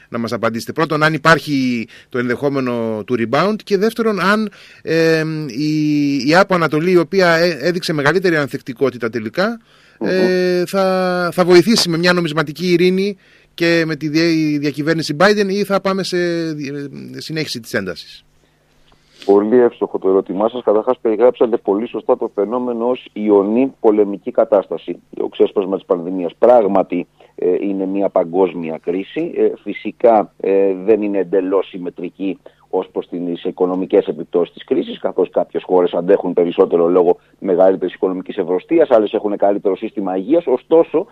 να 0.09 0.19
μας 0.19 0.33
απαντήσετε. 0.33 0.73
Πρώτον, 0.73 1.03
αν 1.03 1.15
υπάρχει 1.15 1.89
το 2.09 2.19
ενδεχόμενο 2.19 3.03
του 3.07 3.17
rebound 3.19 3.57
και 3.65 3.77
δεύτερον, 3.77 4.21
αν 4.21 4.51
ε, 4.83 5.25
η, 5.47 6.17
η 6.29 6.35
ΑΠΟ 6.37 6.55
Ανατολή, 6.55 6.91
η 6.91 6.97
οποία 6.97 7.35
ε, 7.35 7.59
έδειξε 7.61 7.93
μεγαλύτερη 7.93 8.37
ανθεκτικότητα 8.37 9.11
τελικά, 9.11 9.61
ε, 10.01 10.63
θα, 10.67 11.29
θα 11.33 11.45
βοηθήσει 11.45 11.89
με 11.89 11.97
μια 11.99 12.13
νομισματική 12.13 12.73
ειρήνη 12.73 13.17
και 13.57 13.83
με 13.87 13.97
τη 13.97 14.09
διακυβέρνηση 14.59 15.17
Biden 15.21 15.49
ή 15.49 15.65
θα 15.65 15.81
πάμε 15.81 16.03
σε 16.03 16.17
συνέχιση 17.21 17.61
της 17.61 17.75
έντασης; 17.75 18.25
Πολύ 19.25 19.57
εύστοχο 19.57 19.99
το 19.99 20.09
ερώτημά 20.09 20.49
σας. 20.49 20.63
Καταρχάς, 20.63 20.99
περιγράψατε 20.99 21.57
πολύ 21.57 21.89
σωστά 21.89 22.17
το 22.17 22.31
φαινόμενο 22.35 22.89
ως 22.89 23.09
ιονή 23.13 23.73
πολεμική 23.81 24.31
κατάσταση. 24.31 25.03
Ο 25.21 25.29
ξέσπασμα 25.29 25.77
της 25.77 25.85
πανδημίας 25.85 26.35
πράγματι 26.39 27.07
ε, 27.35 27.55
είναι 27.61 27.87
μια 27.87 28.09
παγκόσμια 28.09 28.79
κρίση. 28.83 29.33
Ε, 29.37 29.49
φυσικά 29.63 30.33
ε, 30.41 30.75
δεν 30.85 31.03
είναι 31.03 31.19
εντελώς 31.19 31.69
συμμετρική 31.69 32.39
ως 32.71 32.89
προς 32.93 33.09
τις 33.09 33.45
οικονομικές 33.45 34.07
επιπτώσεις 34.07 34.55
της 34.55 34.65
κρίσης, 34.65 34.99
καθώς 34.99 35.31
κάποιες 35.31 35.63
χώρες 35.67 35.93
αντέχουν 35.93 36.33
περισσότερο 36.33 36.89
λόγω 36.89 37.17
μεγαλύτερης 37.39 37.95
οικονομικής 37.95 38.37
ευρωστίας, 38.37 38.91
άλλες 38.91 39.13
έχουν 39.13 39.37
καλύτερο 39.37 39.77
σύστημα 39.77 40.17
υγείας. 40.17 40.47
Ωστόσο, 40.47 41.07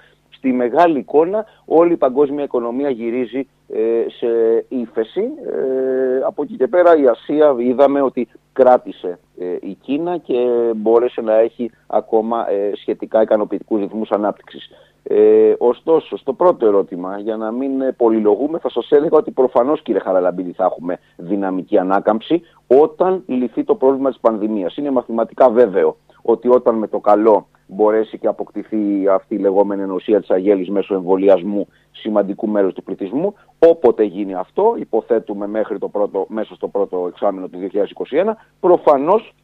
στη 0.45 0.53
μεγάλη 0.53 0.99
εικόνα 0.99 1.45
όλη 1.65 1.93
η 1.93 1.97
παγκόσμια 1.97 2.45
οικονομία 2.45 2.91
γυρίζει 2.91 3.49
ε, 3.69 4.05
σε 4.09 4.27
ύφεση. 4.69 5.21
Ε, 5.21 6.25
από 6.27 6.43
εκεί 6.43 6.57
και 6.57 6.67
πέρα 6.67 6.97
η 6.97 7.07
Ασία 7.07 7.55
είδαμε 7.59 8.01
ότι 8.01 8.29
κράτησε 8.53 9.19
ε, 9.39 9.57
η 9.61 9.77
Κίνα 9.81 10.19
και 10.19 10.37
μπόρεσε 10.77 11.21
να 11.21 11.35
έχει 11.35 11.71
ακόμα 11.87 12.47
σχετικά 12.75 13.23
ικανοποιητικούς 13.23 13.81
ρυθμούς 13.81 14.11
ανάπτυξης. 14.11 14.71
Ε, 15.03 15.55
ωστόσο, 15.59 16.17
στο 16.17 16.33
πρώτο 16.33 16.67
ερώτημα, 16.67 17.19
για 17.19 17.37
να 17.37 17.51
μην 17.51 17.71
πολυλογούμε, 17.97 18.59
θα 18.59 18.71
σας 18.71 18.91
έλεγα 18.91 19.17
ότι 19.17 19.31
προφανώς 19.31 19.83
κύριε 19.83 20.01
Χαραλαμπίδη 20.01 20.53
θα 20.53 20.65
έχουμε 20.65 20.99
δυναμική 21.17 21.79
ανάκαμψη 21.79 22.43
όταν 22.67 23.23
λυθεί 23.27 23.65
το 23.65 23.75
πρόβλημα 23.75 24.09
της 24.09 24.19
πανδημίας. 24.21 24.77
Είναι 24.77 24.91
μαθηματικά 24.91 25.51
βέβαιο 25.51 25.97
ότι 26.23 26.49
όταν 26.49 26.75
με 26.75 26.87
το 26.87 26.99
καλό 26.99 27.47
μπορέσει 27.67 28.19
και 28.19 28.27
αποκτηθεί 28.27 29.09
αυτή 29.11 29.35
η 29.35 29.39
λεγόμενη 29.39 29.83
ενωσία 29.83 30.21
της 30.21 30.31
αγέλης 30.31 30.69
μέσω 30.69 30.95
εμβολιασμού 30.95 31.69
σημαντικού 31.91 32.49
μέρους 32.49 32.75
του 32.75 32.83
πληθυσμού. 32.83 33.35
Όποτε 33.59 34.05
γίνει 34.05 34.35
αυτό, 34.35 34.75
υποθέτουμε 34.79 35.47
μέχρι 35.47 35.79
το 35.79 35.89
πρώτο, 35.89 36.27
μέσα 36.29 36.55
στο 36.55 36.69
πρώτο 36.69 37.07
εξάμεινο 37.09 37.49
του 37.49 37.59
2021, 37.59 38.37
προφανώς 38.61 39.35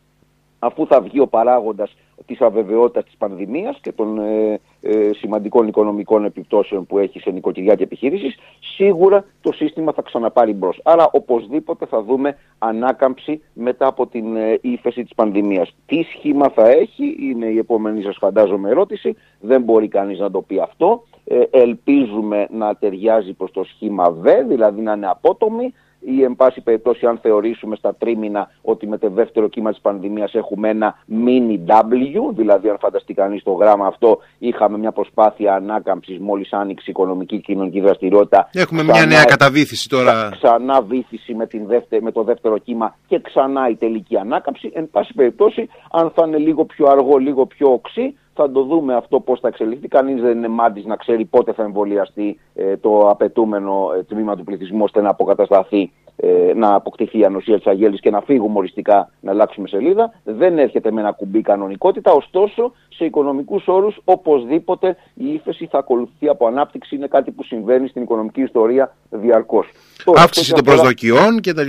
αφού 0.60 0.86
θα 0.86 1.00
βγει 1.00 1.20
ο 1.20 1.26
παράγοντας 1.26 1.96
της 2.26 2.40
αβεβαιότητας 2.40 3.04
της 3.04 3.14
πανδημίας 3.18 3.78
και 3.80 3.92
των 3.92 4.18
ε, 4.18 4.60
ε, 4.80 5.10
σημαντικών 5.12 5.66
οικονομικών 5.66 6.24
επιπτώσεων 6.24 6.86
που 6.86 6.98
έχει 6.98 7.20
σε 7.20 7.30
νοικοκυριά 7.30 7.74
και 7.74 7.82
επιχείρησεις, 7.82 8.36
σίγουρα 8.76 9.24
το 9.40 9.52
σύστημα 9.52 9.92
θα 9.92 10.02
ξαναπάρει 10.02 10.52
μπρος. 10.52 10.80
Άρα 10.84 11.08
οπωσδήποτε 11.12 11.86
θα 11.86 12.02
δούμε 12.02 12.36
ανάκαμψη 12.58 13.42
μετά 13.52 13.86
από 13.86 14.06
την 14.06 14.36
ε, 14.36 14.58
ύφεση 14.60 15.02
της 15.02 15.14
πανδημίας. 15.14 15.74
Τι 15.86 16.02
σχήμα 16.02 16.48
θα 16.48 16.68
έχει 16.68 17.16
είναι 17.20 17.46
η 17.46 17.58
επόμενη 17.58 18.02
σας 18.02 18.16
φαντάζομαι 18.16 18.70
ερώτηση, 18.70 19.16
δεν 19.40 19.62
μπορεί 19.62 19.88
κανείς 19.88 20.18
να 20.18 20.30
το 20.30 20.42
πει 20.42 20.60
αυτό. 20.60 21.04
Ε, 21.24 21.42
ελπίζουμε 21.50 22.46
να 22.50 22.76
ταιριάζει 22.76 23.32
προς 23.32 23.50
το 23.50 23.64
σχήμα 23.64 24.10
Β, 24.10 24.26
δηλαδή 24.48 24.80
να 24.80 24.92
είναι 24.92 25.08
απότομη, 25.08 25.72
ή 26.00 26.22
εν 26.22 26.36
πάση 26.36 26.60
περιπτώσει 26.60 27.06
αν 27.06 27.18
θεωρήσουμε 27.22 27.76
στα 27.76 27.94
τρίμηνα 27.94 28.50
ότι 28.62 28.86
με 28.86 28.98
το 28.98 29.08
δεύτερο 29.08 29.48
κύμα 29.48 29.70
της 29.70 29.80
πανδημίας 29.80 30.34
έχουμε 30.34 30.68
ένα 30.68 30.98
mini 31.10 31.58
W, 31.66 32.34
δηλαδή 32.36 32.68
αν 32.68 32.78
φανταστεί 32.80 33.14
κανείς 33.14 33.42
το 33.42 33.52
γράμμα 33.52 33.86
αυτό 33.86 34.18
είχαμε 34.38 34.78
μια 34.78 34.92
προσπάθεια 34.92 35.54
ανάκαμψης 35.54 36.18
μόλις 36.18 36.52
άνοιξε 36.52 36.84
η 36.86 36.90
οικονομική 36.90 37.36
και 37.36 37.42
κοινωνική 37.42 37.80
δραστηριότητα. 37.80 38.48
Έχουμε 38.52 38.82
μια 38.82 39.06
νέα 39.06 39.24
καταβήθηση 39.24 39.88
τώρα. 39.88 40.28
Ξανά 40.32 40.82
βήθηση 40.82 41.34
με, 41.34 41.46
την 41.46 41.66
με 42.00 42.12
το 42.12 42.22
δεύτερο 42.22 42.58
κύμα 42.58 42.96
και 43.06 43.20
ξανά 43.20 43.68
η 43.68 43.76
τελική 43.76 44.16
ανάκαμψη. 44.16 44.70
Εν 44.74 44.90
πάση 44.90 45.12
περιπτώσει 45.12 45.68
αν 45.90 46.10
θα 46.14 46.24
είναι 46.26 46.38
λίγο 46.38 46.64
πιο 46.64 46.86
αργό, 46.86 47.16
λίγο 47.16 47.46
πιο 47.46 47.72
οξύ 47.72 48.14
θα 48.40 48.50
το 48.50 48.62
δούμε 48.62 48.94
αυτό 48.94 49.20
πώς 49.20 49.40
θα 49.40 49.48
εξελιχθεί. 49.48 49.88
Κανείς 49.88 50.20
δεν 50.22 50.36
είναι 50.36 50.48
μάντης 50.48 50.84
να 50.84 50.96
ξέρει 50.96 51.24
πότε 51.24 51.52
θα 51.52 51.62
εμβολιαστεί 51.62 52.38
ε, 52.54 52.76
το 52.76 53.10
απαιτούμενο 53.10 53.92
ε, 53.98 54.02
τμήμα 54.02 54.36
του 54.36 54.44
πληθυσμού 54.44 54.82
ώστε 54.82 55.00
να 55.00 55.08
αποκατασταθεί 55.10 55.90
ε, 56.22 56.52
να 56.54 56.74
αποκτηθεί 56.74 57.18
η 57.18 57.24
ανοσία 57.24 57.56
της 57.56 57.66
αγέλης 57.66 58.00
και 58.00 58.10
να 58.10 58.20
φύγουμε 58.20 58.58
οριστικά 58.58 59.10
να 59.20 59.30
αλλάξουμε 59.30 59.68
σελίδα. 59.68 60.12
Δεν 60.24 60.58
έρχεται 60.58 60.90
με 60.90 61.00
ένα 61.00 61.12
κουμπί 61.12 61.40
κανονικότητα, 61.40 62.12
ωστόσο 62.12 62.72
σε 62.88 63.04
οικονομικούς 63.04 63.66
όρους 63.66 64.00
οπωσδήποτε 64.04 64.96
η 65.14 65.32
ύφεση 65.32 65.66
θα 65.66 65.78
ακολουθεί 65.78 66.28
από 66.28 66.46
ανάπτυξη, 66.46 66.96
είναι 66.96 67.06
κάτι 67.06 67.30
που 67.30 67.42
συμβαίνει 67.42 67.88
στην 67.88 68.02
οικονομική 68.02 68.40
ιστορία 68.40 68.94
διαρκώς. 69.10 69.70
Αύξηση 70.14 70.52
των 70.52 70.64
προσδοκιών 70.64 71.40
κτλ. 71.40 71.68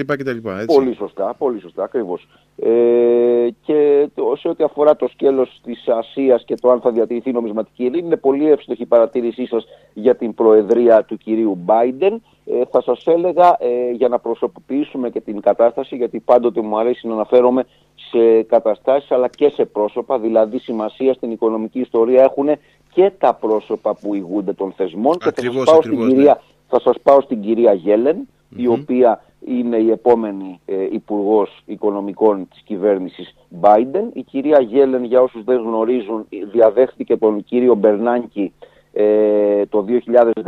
Πολύ 0.65 0.95
σωστά, 0.95 1.35
πολύ 1.37 1.59
σωστά, 1.59 1.83
ακριβώς. 1.83 2.27
Ε, 2.63 3.47
και 3.61 4.09
το, 4.15 4.33
σε 4.35 4.47
ό,τι 4.47 4.63
αφορά 4.63 4.95
το 4.95 5.07
σκέλος 5.07 5.59
της 5.63 5.87
Ασίας 5.87 6.43
και 6.43 6.55
το 6.55 6.69
αν 6.69 6.81
θα 6.81 6.91
διατηρηθεί 6.91 7.29
η 7.29 7.33
νομισματική 7.33 7.83
ειρήνη, 7.83 8.05
είναι 8.05 8.17
πολύ 8.17 8.51
εύστοχη 8.51 8.81
η 8.81 8.85
παρατήρησή 8.85 9.45
σας 9.45 9.65
για 9.93 10.15
την 10.15 10.33
προεδρία 10.33 11.03
του 11.03 11.17
κυρίου 11.17 11.57
Biden. 11.65 12.15
Ε, 12.45 12.61
θα 12.71 12.81
σας 12.81 13.05
έλεγα 13.05 13.57
ε, 13.59 13.91
για 13.91 14.07
να 14.07 14.19
προσωποποιήσουμε 14.19 15.09
και 15.09 15.21
την 15.21 15.41
κατάσταση, 15.41 15.95
γιατί 15.95 16.19
πάντοτε 16.19 16.61
μου 16.61 16.79
αρέσει 16.79 17.07
να 17.07 17.13
αναφέρομαι 17.13 17.65
σε 17.95 18.41
καταστάσεις 18.41 19.11
αλλά 19.11 19.27
και 19.27 19.49
σε 19.49 19.65
πρόσωπα, 19.65 20.19
δηλαδή 20.19 20.57
σημασία 20.59 21.13
στην 21.13 21.31
οικονομική 21.31 21.79
ιστορία 21.79 22.23
έχουν 22.23 22.49
και 22.93 23.11
τα 23.17 23.33
πρόσωπα 23.33 23.95
που 23.95 24.15
ηγούνται 24.15 24.53
των 24.53 24.71
θεσμών. 24.71 25.17
Ακριβώς, 25.21 25.65
και 25.65 25.71
θα 25.71 25.75
σας 25.75 25.75
πάω, 25.75 25.77
ακριβώς, 25.77 26.05
στην, 26.05 26.15
κυρία, 26.15 26.41
θα 26.67 26.79
σας 26.79 26.95
πάω 27.03 27.21
στην 27.21 27.41
κυρία 27.41 27.73
Γέλεν, 27.73 28.27
η 28.55 28.67
οποία 28.67 29.23
είναι 29.45 29.77
η 29.77 29.91
επόμενη 29.91 30.59
ε, 30.65 30.83
Υπουργός 30.91 31.61
Οικονομικών 31.65 32.47
της 32.49 32.61
κυβέρνησης 32.61 33.35
Biden. 33.61 34.09
Η 34.13 34.21
κυρία 34.21 34.61
Γέλεν, 34.61 35.03
για 35.03 35.21
όσους 35.21 35.43
δεν 35.43 35.57
γνωρίζουν, 35.57 36.27
διαδέχθηκε 36.51 37.17
τον 37.17 37.43
κύριο 37.43 37.75
Μπερνάνκι 37.75 38.53
ε, 38.93 39.65
το 39.65 39.85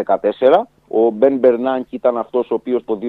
2014 0.06 0.20
ο 0.96 1.10
Μπεν 1.12 1.38
Μπερνάνκι 1.38 1.96
ήταν 1.96 2.18
αυτός 2.18 2.52
ο 2.52 2.54
οποίος 2.54 2.84
το 2.86 3.00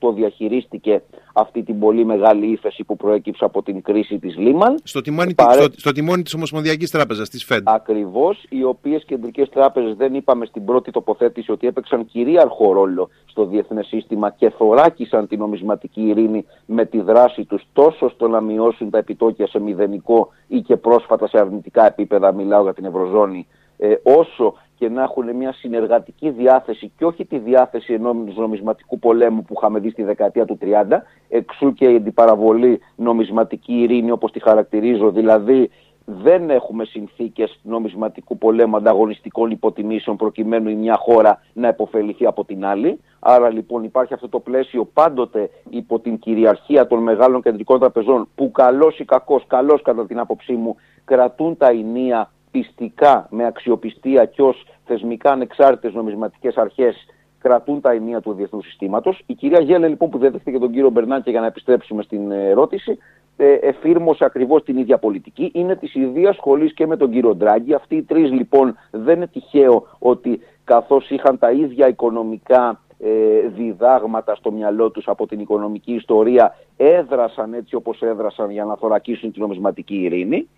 2008 0.00 0.14
διαχειρίστηκε 0.14 1.02
αυτή 1.32 1.62
την 1.62 1.78
πολύ 1.78 2.04
μεγάλη 2.04 2.46
ύφεση 2.46 2.84
που 2.84 2.96
προέκυψε 2.96 3.44
από 3.44 3.62
την 3.62 3.82
κρίση 3.82 4.18
της 4.18 4.36
Λίμαν. 4.36 4.78
Στο 4.82 5.00
τιμόνι, 5.00 5.34
Παρέ... 5.34 5.62
στο, 5.62 5.72
στο 5.76 5.92
τιμόνι 5.92 6.22
της 6.22 6.34
Ομοσπονδιακής 6.34 6.90
Τράπεζας, 6.90 7.28
της 7.28 7.44
ΦΕΔ. 7.44 7.62
Ακριβώς, 7.64 8.44
οι 8.48 8.64
οποίες 8.64 9.04
κεντρικές 9.04 9.48
τράπεζες 9.48 9.94
δεν 9.96 10.14
είπαμε 10.14 10.46
στην 10.46 10.64
πρώτη 10.64 10.90
τοποθέτηση 10.90 11.52
ότι 11.52 11.66
έπαιξαν 11.66 12.06
κυρίαρχο 12.06 12.72
ρόλο 12.72 13.08
στο 13.26 13.44
διεθνές 13.44 13.86
σύστημα 13.86 14.30
και 14.30 14.50
θωράκισαν 14.50 15.26
την 15.28 15.38
νομισματική 15.38 16.00
ειρήνη 16.00 16.44
με 16.66 16.84
τη 16.84 17.00
δράση 17.00 17.44
τους 17.44 17.62
τόσο 17.72 18.08
στο 18.08 18.28
να 18.28 18.40
μειώσουν 18.40 18.90
τα 18.90 18.98
επιτόκια 18.98 19.46
σε 19.46 19.60
μηδενικό 19.60 20.28
ή 20.46 20.60
και 20.60 20.76
πρόσφατα 20.76 21.28
σε 21.28 21.38
αρνητικά 21.38 21.86
επίπεδα, 21.86 22.32
μιλάω 22.32 22.62
για 22.62 22.74
την 22.74 22.84
Ευρωζώνη, 22.84 23.46
ε, 23.78 23.94
όσο 24.02 24.54
και 24.78 24.88
να 24.88 25.02
έχουν 25.02 25.36
μια 25.36 25.52
συνεργατική 25.52 26.30
διάθεση 26.30 26.92
και 26.96 27.04
όχι 27.04 27.24
τη 27.24 27.38
διάθεση 27.38 27.92
ενός 27.92 28.36
νομισματικού 28.36 28.98
πολέμου 28.98 29.42
που 29.42 29.54
είχαμε 29.56 29.78
δει 29.78 29.90
στη 29.90 30.02
δεκαετία 30.02 30.44
του 30.44 30.58
30, 30.62 30.84
εξού 31.28 31.72
και 31.72 31.84
η 31.84 31.96
αντιπαραβολή 31.96 32.80
νομισματική 32.96 33.72
ειρήνη 33.72 34.10
όπως 34.10 34.32
τη 34.32 34.40
χαρακτηρίζω, 34.40 35.10
δηλαδή 35.10 35.70
δεν 36.08 36.50
έχουμε 36.50 36.84
συνθήκες 36.84 37.58
νομισματικού 37.62 38.38
πολέμου 38.38 38.76
ανταγωνιστικών 38.76 39.50
υποτιμήσεων 39.50 40.16
προκειμένου 40.16 40.68
η 40.68 40.74
μια 40.74 40.96
χώρα 40.96 41.42
να 41.52 41.68
επωφεληθεί 41.68 42.26
από 42.26 42.44
την 42.44 42.64
άλλη. 42.64 43.00
Άρα 43.18 43.50
λοιπόν 43.50 43.84
υπάρχει 43.84 44.14
αυτό 44.14 44.28
το 44.28 44.40
πλαίσιο 44.40 44.84
πάντοτε 44.84 45.50
υπό 45.70 46.00
την 46.00 46.18
κυριαρχία 46.18 46.86
των 46.86 47.02
μεγάλων 47.02 47.42
κεντρικών 47.42 47.78
τραπεζών 47.78 48.28
που 48.34 48.50
καλός 48.50 48.98
ή 48.98 49.04
κακός, 49.04 49.46
καλός 49.46 49.82
κατά 49.82 50.06
την 50.06 50.18
άποψή 50.18 50.52
μου, 50.52 50.76
κρατούν 51.04 51.56
τα 51.56 51.68
ενία 51.68 52.30
πιστικά, 52.58 53.26
με 53.30 53.46
αξιοπιστία 53.46 54.24
και 54.24 54.42
ως 54.42 54.66
θεσμικά 54.84 55.30
ανεξάρτητες 55.30 55.94
νομισματικές 55.94 56.56
αρχές 56.56 57.06
κρατούν 57.38 57.80
τα 57.80 57.90
ενία 57.92 58.20
του 58.20 58.32
διεθνούς 58.32 58.64
συστήματος. 58.64 59.22
Η 59.26 59.34
κυρία 59.34 59.60
Γέλε 59.60 59.88
λοιπόν 59.88 60.10
που 60.10 60.18
δέχτηκε 60.18 60.58
τον 60.58 60.70
κύριο 60.70 60.90
Μπερνάκη 60.90 61.30
για 61.30 61.40
να 61.40 61.46
επιστρέψουμε 61.46 62.02
στην 62.02 62.30
ερώτηση, 62.30 62.98
ε, 63.36 63.52
εφήρμοσε 63.52 64.24
ακριβώς 64.24 64.62
την 64.62 64.76
ίδια 64.76 64.98
πολιτική. 64.98 65.50
Είναι 65.54 65.76
της 65.76 65.94
ίδιας 65.94 66.36
σχολής 66.36 66.74
και 66.74 66.86
με 66.86 66.96
τον 66.96 67.10
κύριο 67.10 67.34
Ντράγκη. 67.34 67.74
Αυτοί 67.74 67.96
οι 67.96 68.02
τρεις 68.02 68.30
λοιπόν 68.30 68.76
δεν 68.90 69.16
είναι 69.16 69.26
τυχαίο 69.26 69.86
ότι 69.98 70.40
καθώς 70.64 71.10
είχαν 71.10 71.38
τα 71.38 71.50
ίδια 71.50 71.88
οικονομικά 71.88 72.80
ε, 72.98 73.48
διδάγματα 73.48 74.34
στο 74.34 74.50
μυαλό 74.50 74.90
τους 74.90 75.08
από 75.08 75.26
την 75.26 75.40
οικονομική 75.40 75.92
ιστορία 75.92 76.56
έδρασαν 76.76 77.54
έτσι 77.54 77.74
όπως 77.74 78.02
έδρασαν 78.02 78.50
για 78.50 78.64
να 78.64 78.76
θωρακίσουν 78.76 79.32
την 79.32 79.42
νομισματική 79.42 79.94
ειρήνη. 79.94 80.48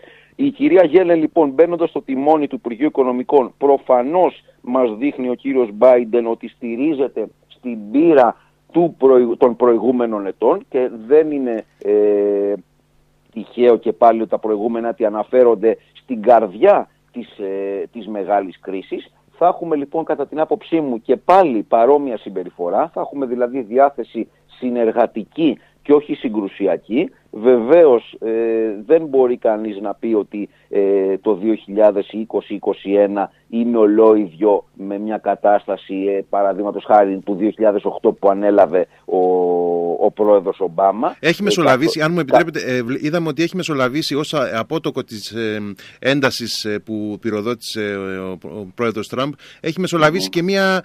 Η 0.40 0.50
κυρία 0.50 0.84
Γέλε 0.84 1.14
λοιπόν 1.14 1.50
μπαίνοντας 1.50 1.88
στο 1.88 2.02
τιμόνι 2.02 2.46
του 2.46 2.54
Υπουργείου 2.54 2.86
Οικονομικών 2.86 3.54
προφανώς 3.58 4.44
μας 4.60 4.96
δείχνει 4.96 5.28
ο 5.28 5.34
κύριος 5.34 5.68
Μπάιντεν 5.72 6.26
ότι 6.26 6.48
στηρίζεται 6.48 7.28
στην 7.48 7.90
πείρα 7.90 8.36
του 8.72 8.96
των 9.38 9.56
προηγούμενων 9.56 10.26
ετών 10.26 10.64
και 10.68 10.90
δεν 11.06 11.30
είναι 11.30 11.64
ε, 11.78 12.52
τυχαίο 13.32 13.76
και 13.76 13.92
πάλι 13.92 14.20
ότι 14.20 14.30
τα 14.30 14.38
προηγούμενα 14.38 14.88
ότι 14.88 15.04
αναφέρονται 15.04 15.76
στην 16.02 16.22
καρδιά 16.22 16.88
της, 17.12 17.38
ε, 17.38 17.86
της 17.92 18.08
μεγάλης 18.08 18.60
κρίσης. 18.60 19.12
Θα 19.38 19.46
έχουμε 19.46 19.76
λοιπόν 19.76 20.04
κατά 20.04 20.26
την 20.26 20.40
άποψή 20.40 20.80
μου 20.80 21.00
και 21.00 21.16
πάλι 21.16 21.62
παρόμοια 21.62 22.18
συμπεριφορά, 22.18 22.90
θα 22.94 23.00
έχουμε 23.00 23.26
δηλαδή 23.26 23.60
διάθεση 23.60 24.28
συνεργατική 24.46 25.58
και 25.82 25.92
όχι 25.92 26.14
συγκρουσιακή 26.14 27.10
Βεβαίως 27.30 28.16
ε, 28.20 28.30
δεν 28.86 29.06
μπορεί 29.06 29.36
κανείς 29.36 29.80
να 29.80 29.94
πει 29.94 30.14
ότι 30.14 30.48
ε, 30.68 31.18
το 31.18 31.38
2020-2021 31.42 33.28
είναι 33.48 33.76
ολόιδιο 33.76 34.64
με 34.74 34.98
μια 34.98 35.18
κατάσταση 35.18 35.94
ε, 35.94 36.22
παραδείγματος 36.28 36.84
χάρη 36.84 37.18
του 37.24 37.38
2008 38.02 38.10
που 38.18 38.28
ανέλαβε 38.28 38.86
ο, 39.04 39.18
ο 40.06 40.10
πρόεδρος 40.10 40.60
Ομπάμα. 40.60 41.16
Έχει 41.20 41.42
μεσολαβήσει, 41.42 42.00
αν 42.00 42.12
μου 42.12 42.20
επιτρέπετε, 42.20 42.60
είδαμε 43.00 43.28
ότι 43.28 43.42
έχει 43.42 43.56
μεσολαβήσει 43.56 44.14
ως 44.14 44.34
απότοκο 44.34 45.04
της 45.04 45.34
έντασης 45.98 46.66
που 46.84 47.18
πυροδότησε 47.20 47.96
ο, 48.42 48.66
πρόεδρος 48.74 49.08
Τραμπ, 49.08 49.32
έχει 49.60 50.28
και 50.28 50.42
μια 50.42 50.82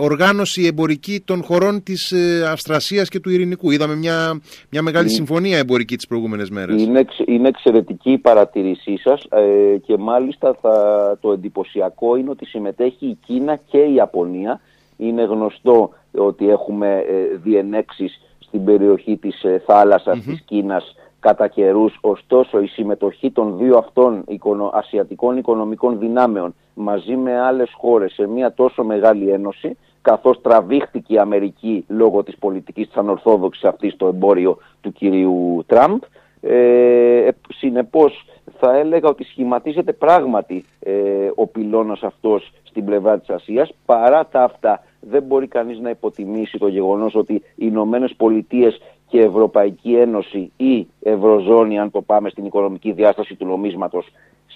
οργάνωση 0.00 0.66
εμπορική 0.66 1.20
των 1.20 1.42
χωρών 1.42 1.82
της 1.82 2.14
Αυστρασίας 2.50 3.08
και 3.08 3.20
του 3.20 3.30
Ειρηνικού. 3.30 3.70
Είδαμε 3.70 3.96
μια, 3.96 4.40
μια 4.70 4.82
μεγάλη 4.82 5.08
συμφωνία 5.08 5.43
συμφωνία 5.44 5.58
εμπορική 5.58 5.96
τις 5.96 6.06
προηγούμενες 6.06 6.50
μέρες; 6.50 6.82
Είναι, 6.82 7.04
είναι 7.26 7.48
εξαιρετική 7.48 8.10
η 8.10 8.18
παρατηρήσή 8.18 8.96
σας 8.96 9.26
ε, 9.30 9.76
και 9.76 9.96
μάλιστα 9.96 10.56
θα, 10.60 11.18
το 11.20 11.32
εντυπωσιακό 11.32 12.16
είναι 12.16 12.30
ότι 12.30 12.46
συμμετέχει 12.46 13.06
η 13.06 13.18
Κίνα 13.26 13.56
και 13.56 13.78
η 13.78 13.94
Ιαπωνία. 13.94 14.60
Είναι 14.96 15.22
γνωστό 15.22 15.90
ότι 16.14 16.48
έχουμε 16.48 17.04
ε, 17.08 17.36
διενέξεις 17.36 18.20
στην 18.38 18.64
περιοχή 18.64 19.16
της 19.16 19.42
ε, 19.42 19.62
θάλασσας 19.66 20.18
mm-hmm. 20.18 20.26
της 20.26 20.40
Κίνας 20.40 20.94
κατά 21.20 21.48
καιρούς. 21.48 21.98
Ωστόσο, 22.00 22.60
η 22.60 22.66
συμμετοχή 22.66 23.30
των 23.30 23.58
δύο 23.58 23.76
αυτών 23.76 24.24
ασιατικών 24.72 25.36
οικονομικών 25.36 25.98
δυνάμεων 25.98 26.54
μαζί 26.74 27.16
με 27.16 27.40
άλλες 27.40 27.70
χώρες 27.76 28.12
σε 28.12 28.26
μια 28.26 28.52
τόσο 28.52 28.84
μεγάλη 28.84 29.30
ένωση 29.30 29.76
καθώς 30.04 30.40
τραβήχτηκε 30.40 31.14
η 31.14 31.18
Αμερική 31.18 31.84
λόγω 31.88 32.22
της 32.22 32.36
πολιτικής 32.36 32.86
της 32.86 32.96
ανορθόδοξης 32.96 33.64
αυτής 33.64 33.92
στο 33.92 34.06
εμπόριο 34.06 34.58
του 34.80 34.92
κυρίου 34.92 35.64
Τραμπ. 35.66 36.00
Ε, 36.40 37.28
συνεπώς 37.48 38.24
θα 38.58 38.76
έλεγα 38.76 39.08
ότι 39.08 39.24
σχηματίζεται 39.24 39.92
πράγματι 39.92 40.64
ε, 40.80 40.92
ο 41.34 41.46
πυλώνας 41.46 42.02
αυτός 42.02 42.52
στην 42.62 42.84
πλευρά 42.84 43.18
της 43.18 43.28
Ασίας. 43.28 43.74
Παρά 43.86 44.26
τα 44.26 44.42
αυτά 44.42 44.82
δεν 45.00 45.22
μπορεί 45.22 45.46
κανείς 45.46 45.78
να 45.78 45.90
υποτιμήσει 45.90 46.58
το 46.58 46.68
γεγονός 46.68 47.14
ότι 47.14 47.34
οι 47.34 47.42
Ηνωμένες 47.54 48.14
Πολιτείες 48.16 48.80
και 49.08 49.20
Ευρωπαϊκή 49.20 49.94
Ένωση 49.94 50.52
ή 50.56 50.86
Ευρωζώνη, 51.02 51.78
αν 51.78 51.90
το 51.90 52.02
πάμε 52.02 52.28
στην 52.28 52.44
οικονομική 52.44 52.92
διάσταση 52.92 53.34
του 53.34 53.46
νομίσματος, 53.46 54.06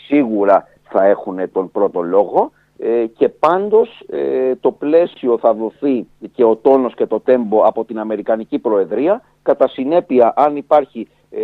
σίγουρα 0.06 0.68
θα 0.82 1.04
έχουν 1.04 1.52
τον 1.52 1.70
πρώτο 1.70 2.00
λόγο. 2.00 2.52
Ε, 2.80 3.06
και 3.06 3.28
πάντως 3.28 4.02
ε, 4.08 4.54
το 4.56 4.73
πλαίσιο 4.73 5.38
θα 5.38 5.54
δοθεί 5.54 6.06
και 6.32 6.44
ο 6.44 6.56
τόνος 6.56 6.94
και 6.94 7.06
το 7.06 7.20
τέμπο 7.20 7.62
από 7.62 7.85
την 7.85 7.99
Αμερικανική 7.99 8.58
Προεδρία. 8.58 9.23
Κατά 9.42 9.68
συνέπεια, 9.68 10.32
αν 10.37 10.56
υπάρχει 10.56 11.08
ε, 11.30 11.40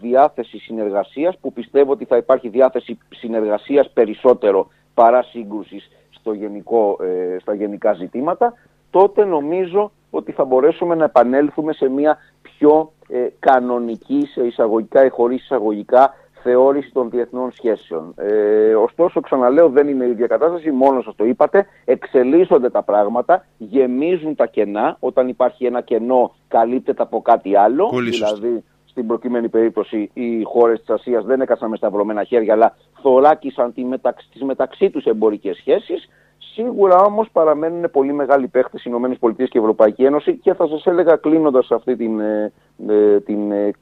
διάθεση 0.00 0.58
συνεργασίας, 0.58 1.38
που 1.40 1.52
πιστεύω 1.52 1.92
ότι 1.92 2.04
θα 2.04 2.16
υπάρχει 2.16 2.48
διάθεση 2.48 2.98
συνεργασίας 3.14 3.90
περισσότερο 3.90 4.68
παρά 4.94 5.22
σύγκρουσης 5.22 5.90
στο 6.10 6.32
γενικό, 6.32 6.96
στα 7.40 7.54
γενικά 7.54 7.92
ζητήματα, 7.92 8.52
τότε 8.90 9.24
νομίζω 9.24 9.90
ότι 10.10 10.32
θα 10.32 10.44
μπορέσουμε 10.44 10.94
να 10.94 11.04
επανέλθουμε 11.04 11.72
σε 11.72 11.88
μια 11.88 12.18
πιο 12.42 12.92
κανονική, 13.38 14.26
σε 14.26 14.46
εισαγωγικά 14.46 15.04
ή 15.04 15.08
χωρίς 15.08 15.42
εισαγωγικά, 15.42 16.14
θεώρηση 16.42 16.90
των 16.92 17.10
διεθνών 17.10 17.52
σχέσεων. 17.52 18.14
Ε, 18.16 18.74
ωστόσο, 18.74 19.20
ξαναλέω, 19.20 19.68
δεν 19.68 19.88
είναι 19.88 20.04
η 20.04 20.10
ίδια 20.10 20.26
κατάσταση, 20.26 20.70
μόνος 20.70 21.04
σας 21.04 21.14
το 21.16 21.24
είπατε. 21.24 21.66
Εξελίσσονται 21.84 22.70
τα 22.70 22.82
πράγματα, 22.82 23.44
γεμίζουν 23.58 24.34
τα 24.34 24.46
κενά. 24.46 24.96
Όταν 25.00 25.28
υπάρχει 25.28 25.64
ένα 25.64 25.80
κενό, 25.80 26.34
καλύπτεται 26.48 27.02
από 27.02 27.22
κάτι 27.22 27.56
άλλο. 27.56 27.90
δηλαδή, 28.10 28.64
στην 28.92 29.06
προκειμένη 29.06 29.48
περίπτωση, 29.48 30.10
οι 30.14 30.42
χώρες 30.42 30.78
της 30.78 30.90
Ασίας 30.90 31.24
δεν 31.24 31.40
έκασαν 31.40 31.70
με 31.70 31.76
σταυρωμένα 31.76 32.24
χέρια, 32.24 32.52
αλλά 32.52 32.76
θωράκισαν 33.02 33.72
τι 33.72 33.84
μεταξύ, 33.84 34.28
τις 34.32 34.42
μεταξύ 34.42 34.90
τους 34.90 35.04
εμπορικές 35.04 35.56
σχέσεις. 35.56 36.08
Σίγουρα 36.54 36.96
όμως 36.96 37.28
παραμένουν 37.32 37.90
πολύ 37.90 38.12
μεγάλοι 38.12 38.48
παίχτες 38.48 38.84
οι 38.84 38.90
ΗΠΑ 38.90 39.32
και 39.32 39.44
η 39.52 39.58
Ευρωπαϊκή 39.58 40.04
Ένωση 40.04 40.36
και 40.36 40.54
θα 40.54 40.66
σας 40.66 40.86
έλεγα 40.86 41.16
κλείνοντας 41.16 41.70
αυτή 41.70 41.96
την, 41.96 42.20
ε, 42.20 42.52
ε, 42.88 43.20
την 43.20 43.52
ε, 43.52 43.72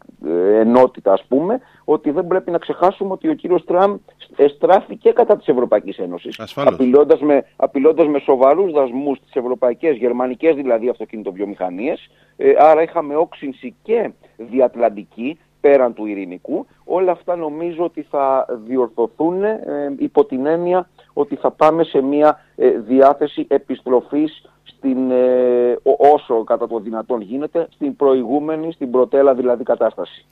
ενότητα 0.59 1.13
ας 1.13 1.25
πούμε 1.29 1.61
ότι 1.85 2.11
δεν 2.11 2.27
πρέπει 2.27 2.51
να 2.51 2.59
ξεχάσουμε 2.59 3.13
ότι 3.13 3.29
ο 3.29 3.35
κύριος 3.35 3.65
Τραμπ 3.65 3.97
εστράφηκε 4.37 5.11
κατά 5.11 5.37
της 5.37 5.47
Ευρωπαϊκής 5.47 5.99
Ένωσης. 5.99 6.55
Απειλώντας 6.55 7.21
με, 7.21 7.45
απειλώντας 7.57 8.07
με 8.07 8.19
σοβαρούς 8.19 8.73
δασμούς 8.73 9.21
τις 9.21 9.35
ευρωπαϊκές, 9.35 9.97
γερμανικές 9.97 10.55
δηλαδή 10.55 10.89
αυτοκινητοβιομηχανίες 10.89 12.11
άρα 12.59 12.83
είχαμε 12.83 13.17
όξυνση 13.17 13.75
και 13.83 14.11
διατλαντική 14.37 15.39
πέραν 15.61 15.95
του 15.95 16.07
ειρηνικού. 16.07 16.67
Όλα 16.85 17.13
αυτά 17.13 17.37
νομίζω 17.37 17.85
ότι 17.85 18.03
θα 18.03 18.47
διορθωθούν 18.67 19.43
υπό 19.99 20.25
την 20.25 20.47
έννοια 20.47 20.89
ότι 21.21 21.37
θα 21.37 21.51
πάμε 21.51 21.85
σε 21.85 22.01
μια 22.01 22.41
ε, 22.57 22.71
διάθεση 22.71 23.47
επιστροφής 23.49 24.43
στην, 24.63 25.11
ε, 25.11 25.77
όσο 26.15 26.45
κατά 26.45 26.67
το 26.67 26.79
δυνατόν 26.79 27.21
γίνεται 27.21 27.69
στην 27.71 27.97
προηγούμενη, 27.97 28.73
στην 28.73 28.91
πρωτέλα 28.91 29.35
δηλαδή 29.35 29.65
κατάσταση. 29.65 30.25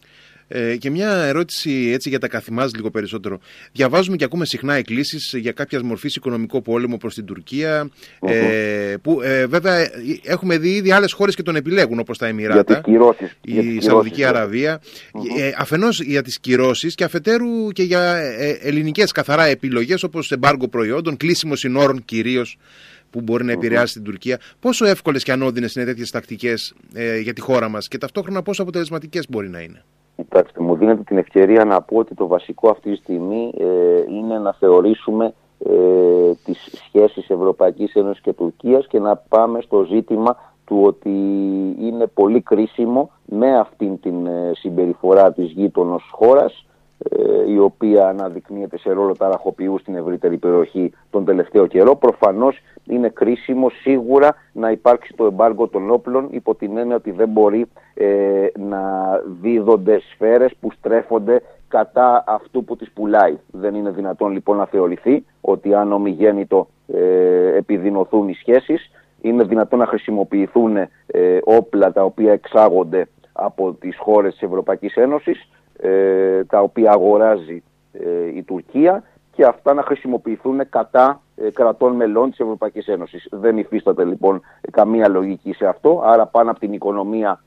Ε, 0.48 0.76
και 0.76 0.90
μια 0.90 1.11
ερώτηση 1.11 1.90
έτσι 1.92 2.08
για 2.08 2.18
τα 2.18 2.28
καθημάς 2.28 2.74
λίγο 2.74 2.90
περισσότερο. 2.90 3.38
Διαβάζουμε 3.72 4.16
και 4.16 4.24
ακούμε 4.24 4.44
συχνά 4.44 4.74
εκκλήσεις 4.74 5.34
για 5.37 5.52
κάποια 5.52 5.84
μορφής 5.84 6.16
οικονομικό 6.16 6.62
πόλεμο 6.62 6.96
προς 6.96 7.14
την 7.14 7.24
τουρκια 7.24 7.90
ε, 8.20 8.94
που 9.02 9.20
ε, 9.22 9.46
βέβαια 9.46 9.90
έχουμε 10.22 10.58
δει 10.58 10.74
ήδη 10.74 10.92
άλλες 10.92 11.12
χώρες 11.12 11.34
και 11.34 11.42
τον 11.42 11.56
επιλέγουν 11.56 11.98
όπως 11.98 12.18
τα 12.18 12.26
Εμμυράτα, 12.26 12.80
η 13.40 13.80
Σαουδική 13.80 14.24
Αραβία. 14.24 14.80
Ε, 15.38 15.50
αφενός 15.56 16.00
για 16.00 16.22
τις 16.22 16.40
κυρώσεις 16.40 16.94
και 16.94 17.04
αφετέρου 17.04 17.70
και 17.72 17.82
για 17.82 18.14
ε, 18.16 18.58
ελληνικές 18.62 19.12
καθαρά 19.12 19.44
επιλογές 19.44 20.02
όπως 20.02 20.32
εμπάργκο 20.32 20.68
προϊόντων, 20.68 21.16
κλείσιμος 21.16 21.58
συνόρων 21.58 22.04
κυρίως 22.04 22.58
που 23.11 23.20
μπορεί 23.20 23.44
να 23.44 23.52
επηρεάσει 23.52 23.94
την 23.94 24.02
Τουρκία. 24.02 24.40
Πόσο 24.61 24.87
εύκολες 24.87 25.22
και 25.22 25.32
ανώδυνες 25.32 25.74
είναι 25.74 25.84
τέτοιες 25.84 26.11
τακτικές 26.11 26.74
ε, 26.94 27.18
για 27.18 27.32
τη 27.32 27.40
χώρα 27.40 27.68
μας 27.68 27.88
και 27.88 27.98
ταυτόχρονα 27.98 28.42
πόσο 28.42 28.62
αποτελεσματικές 28.62 29.26
μπορεί 29.28 29.48
να 29.48 29.61
είναι. 29.61 29.84
Κοιτάξτε, 30.22 30.62
μου 30.62 30.76
δίνετε 30.76 31.02
την 31.02 31.18
ευκαιρία 31.18 31.64
να 31.64 31.83
πω 31.83 31.96
ότι 31.96 32.14
το 32.14 32.26
βασικό 32.26 32.70
αυτή 32.70 32.90
τη 32.90 32.96
στιγμή 32.96 33.54
ε, 33.59 33.64
είναι 34.09 34.38
να 34.38 34.52
θεωρήσουμε 34.52 35.35
ε, 35.59 36.33
τις 36.44 36.68
σχέσεις 36.72 37.31
Ευρωπαϊκής 37.31 37.94
Ένωσης 37.94 38.22
και 38.22 38.33
Τουρκίας 38.33 38.87
και 38.87 38.98
να 38.98 39.16
πάμε 39.16 39.61
στο 39.61 39.83
ζήτημα 39.83 40.37
του 40.64 40.83
ότι 40.85 41.11
είναι 41.81 42.07
πολύ 42.07 42.40
κρίσιμο 42.40 43.11
με 43.24 43.59
αυτήν 43.59 44.00
την 44.00 44.26
ε, 44.26 44.52
συμπεριφορά 44.54 45.33
της 45.33 45.50
γείτονος 45.50 46.11
χώρας 46.12 46.52
ε, 46.52 46.77
η 47.48 47.58
οποία 47.58 48.08
αναδεικνύεται 48.08 48.78
σε 48.78 48.92
ρόλο 48.92 49.16
ταραχοποιού 49.16 49.78
στην 49.78 49.94
ευρύτερη 49.94 50.37
περιοχή 50.37 50.92
τον 51.11 51.24
τελευταίο 51.24 51.66
καιρό. 51.66 51.96
Προφανώς 51.96 52.58
είναι 52.87 53.08
κρίσιμο 53.08 53.70
σίγουρα 53.70 54.34
να 54.52 54.70
υπάρξει 54.70 55.12
το 55.16 55.24
εμπάργκο 55.24 55.68
των 55.68 55.90
όπλων 55.90 56.28
υπό 56.30 56.54
την 56.54 56.76
έννοια 56.76 56.96
ότι 56.96 57.11
δεν 57.11 57.28
μπορεί 57.28 57.66
ε, 57.94 58.46
να 58.58 58.82
δίδονται 59.40 60.00
σφαίρες 60.12 60.52
που 60.61 60.72
στρέφονται 60.72 61.42
κατά 61.68 62.24
αυτού 62.26 62.64
που 62.64 62.76
τις 62.76 62.90
πουλάει. 62.90 63.38
Δεν 63.50 63.74
είναι 63.74 63.90
δυνατόν 63.90 64.32
λοιπόν 64.32 64.56
να 64.56 64.66
θεωρηθεί 64.66 65.24
ότι 65.40 65.74
αν 65.74 65.92
ομιγέννητο 65.92 66.68
ε, 66.87 67.56
επιδεινωθούν 67.56 68.28
οι 68.28 68.34
σχέσεις 68.34 68.90
είναι 69.20 69.44
δυνατόν 69.44 69.78
να 69.78 69.87
χρησιμοποιηθούν 69.87 70.76
ε, 70.76 70.88
όπλα 71.44 71.92
τα 71.92 72.04
οποία 72.04 72.32
εξάγονται 72.32 73.08
από 73.32 73.72
τις 73.72 73.96
χώρες 73.98 74.32
της 74.32 74.42
Ευρωπαϊκής 74.42 74.94
Ένωσης 74.94 75.48
ε, 75.80 76.44
τα 76.44 76.60
οποία 76.60 76.92
αγοράζει 76.92 77.62
ε, 77.92 78.36
η 78.36 78.42
Τουρκία 78.42 79.02
και 79.32 79.44
αυτά 79.44 79.74
να 79.74 79.82
χρησιμοποιηθούν 79.82 80.68
κατά 80.68 81.20
ε, 81.36 81.50
κρατών 81.50 81.92
μελών 81.92 82.30
της 82.30 82.38
Ευρωπαϊκής 82.38 82.86
Ένωσης. 82.86 83.26
Δεν 83.30 83.58
υφίσταται 83.58 84.04
λοιπόν 84.04 84.40
καμία 84.72 85.08
λογική 85.08 85.52
σε 85.52 85.66
αυτό, 85.66 86.02
άρα 86.04 86.26
πάνω 86.26 86.50
από 86.50 86.58
την 86.60 86.72
οικονομία 86.72 87.42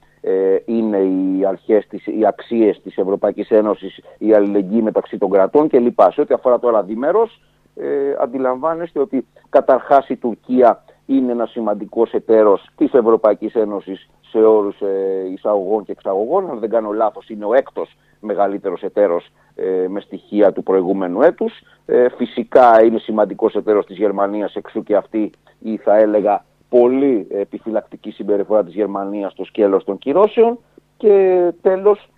είναι 0.66 0.98
οι 0.98 1.46
αρχές, 1.46 1.88
της, 1.88 2.08
οι 2.08 2.26
αξίες 2.26 2.82
της 2.84 2.98
Ευρωπαϊκής 2.98 3.50
Ένωσης, 3.50 4.00
η 4.18 4.34
αλληλεγγύη 4.34 4.82
μεταξύ 4.84 5.18
των 5.18 5.30
κρατών 5.30 5.68
κλπ. 5.68 6.00
Σε 6.14 6.22
ό,τι 6.22 6.34
αφορά 6.34 6.60
τώρα 6.60 6.84
διμέρος, 6.84 7.40
ε, 7.76 8.16
αντιλαμβάνεστε 8.20 9.00
ότι 9.00 9.28
καταρχάς 9.50 10.10
η 10.10 10.16
Τουρκία 10.16 10.84
είναι 11.06 11.32
ένας 11.32 11.50
σημαντικός 11.50 12.12
εταίρος 12.12 12.70
της 12.76 12.94
Ευρωπαϊκής 12.94 13.56
Ένωσης 13.56 14.10
σε 14.30 14.38
όρους 14.38 14.82
ε, 14.82 15.32
εισαγωγών 15.34 15.84
και 15.84 15.92
εξαγωγών. 15.92 16.50
Αν 16.50 16.60
δεν 16.60 16.70
κάνω 16.70 16.92
λάθος 16.92 17.30
είναι 17.30 17.46
ο 17.46 17.54
έκτος 17.54 17.98
μεγαλύτερος 18.22 18.82
εταίρος 18.82 19.28
ε, 19.56 19.88
με 19.88 20.00
στοιχεία 20.00 20.52
του 20.52 20.64
προηγούμενου 20.64 21.22
έτους. 21.22 21.62
Ε, 21.86 22.10
φυσικά 22.10 22.84
είναι 22.84 23.00
σημαντικός 23.00 23.56
εταίρος 23.56 23.86
της 23.86 23.98
Γερμανίας 23.98 24.56
εξού 24.56 24.84
και 24.84 24.96
αυτή 24.96 25.32
ή 25.60 25.78
θα 25.78 25.98
έλεγα 25.98 26.46
πολύ 26.70 27.28
επιφυλακτική 27.30 28.12
συμπεριφορά 28.12 28.64
της 28.64 28.74
Γερμανίας 28.74 29.32
στο 29.32 29.44
σκέλος 29.44 29.84
των 29.84 29.98
κυρώσεων. 29.98 30.60
Και 30.98 31.52
τέλος 31.62 32.10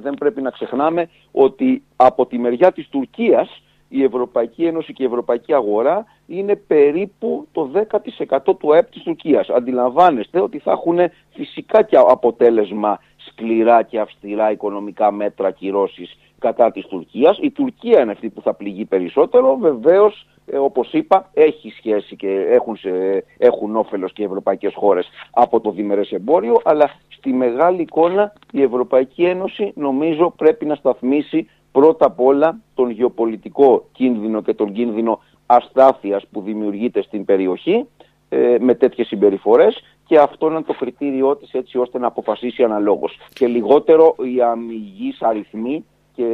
δεν 0.00 0.14
πρέπει 0.14 0.42
να 0.42 0.50
ξεχνάμε 0.50 1.08
ότι 1.32 1.82
από 1.96 2.26
τη 2.26 2.38
μεριά 2.38 2.72
της 2.72 2.88
Τουρκίας 2.88 3.62
η 3.88 4.02
Ευρωπαϊκή 4.02 4.64
Ένωση 4.64 4.92
και 4.92 5.02
η 5.02 5.06
Ευρωπαϊκή 5.06 5.54
Αγορά 5.54 6.04
είναι 6.26 6.56
περίπου 6.56 7.46
το 7.52 7.70
10% 7.90 8.38
του 8.58 8.74
ΑΕΠ 8.74 8.90
της 8.90 9.02
Τουρκίας. 9.02 9.48
Αντιλαμβάνεστε 9.48 10.40
ότι 10.40 10.58
θα 10.58 10.70
έχουν 10.70 10.98
φυσικά 11.34 11.82
και 11.82 11.96
αποτέλεσμα 11.96 12.98
σκληρά 13.16 13.82
και 13.82 14.00
αυστηρά 14.00 14.50
οικονομικά 14.50 15.12
μέτρα 15.12 15.50
κυρώσεις 15.50 16.18
κατά 16.38 16.70
της 16.70 16.86
Τουρκίας. 16.86 17.38
Η 17.40 17.50
Τουρκία 17.50 18.00
είναι 18.00 18.12
αυτή 18.12 18.28
που 18.28 18.40
θα 18.40 18.54
πληγεί 18.54 18.84
περισσότερο. 18.84 19.56
Βεβαίως, 19.56 20.26
ε, 20.46 20.56
όπως 20.56 20.92
είπα, 20.92 21.30
έχει 21.34 21.70
σχέση 21.70 22.16
και 22.16 22.28
έχουν, 22.48 22.76
σε, 22.76 22.90
έχουν 23.38 23.76
όφελος 23.76 24.12
και 24.12 24.22
οι 24.22 24.24
ευρωπαϊκές 24.24 24.74
χώρες 24.74 25.08
από 25.30 25.60
το 25.60 25.70
διμερές 25.70 26.10
εμπόριο, 26.10 26.60
αλλά 26.64 26.90
στη 27.08 27.32
μεγάλη 27.32 27.82
εικόνα 27.82 28.32
η 28.52 28.62
Ευρωπαϊκή 28.62 29.24
Ένωση 29.24 29.72
νομίζω 29.74 30.30
πρέπει 30.36 30.64
να 30.64 30.74
σταθμίσει 30.74 31.48
πρώτα 31.74 32.06
απ' 32.06 32.20
όλα 32.20 32.60
τον 32.74 32.90
γεωπολιτικό 32.90 33.84
κίνδυνο 33.92 34.42
και 34.42 34.54
τον 34.54 34.72
κίνδυνο 34.72 35.20
αστάθειας 35.46 36.26
που 36.32 36.40
δημιουργείται 36.40 37.02
στην 37.02 37.24
περιοχή 37.24 37.86
ε, 38.28 38.56
με 38.60 38.74
τέτοιες 38.74 39.06
συμπεριφορές 39.06 39.82
και 40.06 40.18
αυτό 40.18 40.46
είναι 40.46 40.62
το 40.62 40.72
κριτήριό 40.72 41.36
της 41.36 41.52
έτσι 41.52 41.78
ώστε 41.78 41.98
να 41.98 42.06
αποφασίσει 42.06 42.62
αναλόγως. 42.62 43.18
Και 43.32 43.46
λιγότερο 43.46 44.14
οι 44.18 44.42
αμυγείς 44.42 45.22
αριθμοί 45.22 45.84
και 46.14 46.26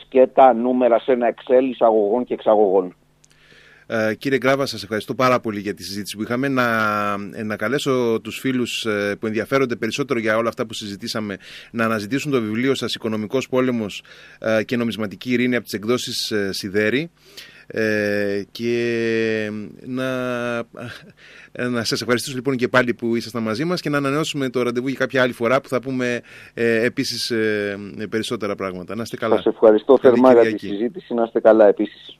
σκέτα 0.00 0.52
νούμερα 0.52 0.98
σε 0.98 1.12
ένα 1.12 1.34
Excel 1.34 1.62
εισαγωγών 1.62 2.24
και 2.24 2.34
εξαγωγών. 2.34 2.94
Ε, 3.86 4.14
κύριε 4.14 4.38
Γκράβα, 4.38 4.66
σας 4.66 4.82
ευχαριστώ 4.82 5.14
πάρα 5.14 5.40
πολύ 5.40 5.60
για 5.60 5.74
τη 5.74 5.82
συζήτηση 5.82 6.16
που 6.16 6.22
είχαμε. 6.22 6.48
Να, 6.48 6.64
ε, 7.32 7.42
να 7.42 7.56
καλέσω 7.56 8.20
τους 8.22 8.38
φίλους 8.38 8.84
ε, 8.86 9.16
που 9.20 9.26
ενδιαφέρονται 9.26 9.76
περισσότερο 9.76 10.18
για 10.18 10.36
όλα 10.36 10.48
αυτά 10.48 10.66
που 10.66 10.74
συζητήσαμε 10.74 11.36
να 11.70 11.84
αναζητήσουν 11.84 12.30
το 12.30 12.40
βιβλίο 12.40 12.74
σας 12.74 12.94
«Οικονομικός 12.94 13.48
πόλεμος 13.48 14.02
ε, 14.38 14.62
και 14.64 14.76
νομισματική 14.76 15.32
ειρήνη» 15.32 15.54
από 15.54 15.64
τις 15.64 15.72
εκδόσεις 15.72 16.32
Σιδέρη. 16.50 17.10
Ε, 17.68 18.42
και 18.50 19.50
να, 19.84 20.04
να 21.52 21.84
σας 21.84 22.00
ευχαριστήσω 22.00 22.36
λοιπόν 22.36 22.56
και 22.56 22.68
πάλι 22.68 22.94
που 22.94 23.16
ήσασταν 23.16 23.42
μαζί 23.42 23.64
μας 23.64 23.80
και 23.80 23.88
να 23.88 23.96
ανανεώσουμε 23.96 24.48
το 24.48 24.62
ραντεβού 24.62 24.88
για 24.88 24.96
κάποια 24.98 25.22
άλλη 25.22 25.32
φορά 25.32 25.60
που 25.60 25.68
θα 25.68 25.80
πούμε 25.80 26.20
ε, 26.54 26.84
επίσης 26.84 27.32
περισσότερα 28.10 28.54
πράγματα. 28.54 28.94
Να 28.94 29.02
είστε 29.02 29.16
καλά. 29.16 29.36
Σας 29.36 29.46
ευχαριστώ 29.46 29.98
θερμά 29.98 30.32
για 30.32 30.52
τη 30.52 30.58
συζήτηση. 30.58 31.14
Να 31.14 31.22
είστε 31.22 31.40
καλά 31.40 31.66
επίσης. 31.66 32.18